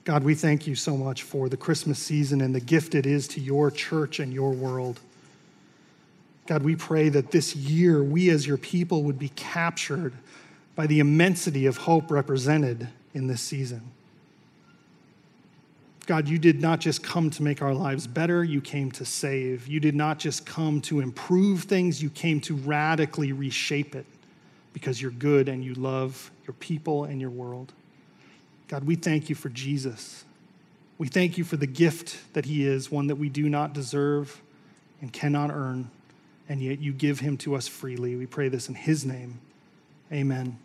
God, 0.03 0.25
we 0.25 0.35
thank 0.35 0.67
you 0.67 0.75
so 0.75 0.97
much 0.97 1.23
for 1.23 1.49
the 1.49 1.57
Christmas 1.57 2.01
season 2.01 2.41
and 2.41 2.53
the 2.53 2.61
gift 2.61 2.97
it 2.97 3.07
is 3.07 3.29
to 3.29 3.41
your 3.41 3.71
church 3.71 4.19
and 4.19 4.33
your 4.33 4.51
world. 4.51 4.99
God, 6.49 6.65
we 6.65 6.75
pray 6.75 7.09
that 7.11 7.31
this 7.31 7.55
year 7.55 8.03
we 8.03 8.31
as 8.31 8.49
your 8.49 8.59
people 8.59 9.05
would 9.05 9.19
be 9.19 9.29
captured 9.31 10.13
by 10.75 10.87
the 10.87 11.01
immensity 11.01 11.67
of 11.67 11.79
hope 11.79 12.11
represented 12.11 12.89
in 13.13 13.27
this 13.27 13.41
season. 13.41 13.83
God, 16.07 16.29
you 16.29 16.39
did 16.39 16.61
not 16.61 16.81
just 16.81 17.03
come 17.03 17.31
to 17.31 17.43
make 17.43 17.63
our 17.63 17.73
lives 17.73 18.07
better, 18.07 18.45
you 18.45 18.61
came 18.61 18.91
to 18.93 19.05
save. 19.07 19.67
You 19.67 19.81
did 19.81 19.95
not 19.95 20.19
just 20.19 20.45
come 20.45 20.81
to 20.83 21.01
improve 21.01 21.63
things, 21.63 22.03
you 22.03 22.11
came 22.11 22.41
to 22.43 22.55
radically 22.57 23.33
reshape 23.33 23.95
it 23.95 24.05
because 24.75 25.01
you're 25.01 25.11
good 25.13 25.49
and 25.49 25.65
you 25.65 25.73
love 25.75 26.31
your 26.47 26.55
people 26.55 27.05
and 27.05 27.21
your 27.21 27.31
world. 27.31 27.73
God, 28.69 28.85
we 28.85 28.97
thank 28.97 29.31
you 29.31 29.35
for 29.35 29.49
Jesus. 29.49 30.25
We 30.99 31.09
thank 31.09 31.39
you 31.39 31.45
for 31.45 31.57
the 31.57 31.67
gift 31.67 32.19
that 32.35 32.45
he 32.45 32.67
is, 32.67 32.91
one 32.91 33.07
that 33.07 33.17
we 33.17 33.29
do 33.29 33.49
not 33.49 33.73
deserve 33.73 34.43
and 35.01 35.13
cannot 35.13 35.51
earn 35.51 35.91
and 36.49 36.61
yet 36.61 36.81
you 36.81 36.93
give 36.93 37.21
him 37.21 37.37
to 37.39 37.55
us 37.55 37.69
freely. 37.69 38.17
We 38.17 38.27
pray 38.27 38.49
this 38.49 38.69
in 38.69 38.75
his 38.75 39.05
name. 39.05 39.41
Amen. 40.13 40.59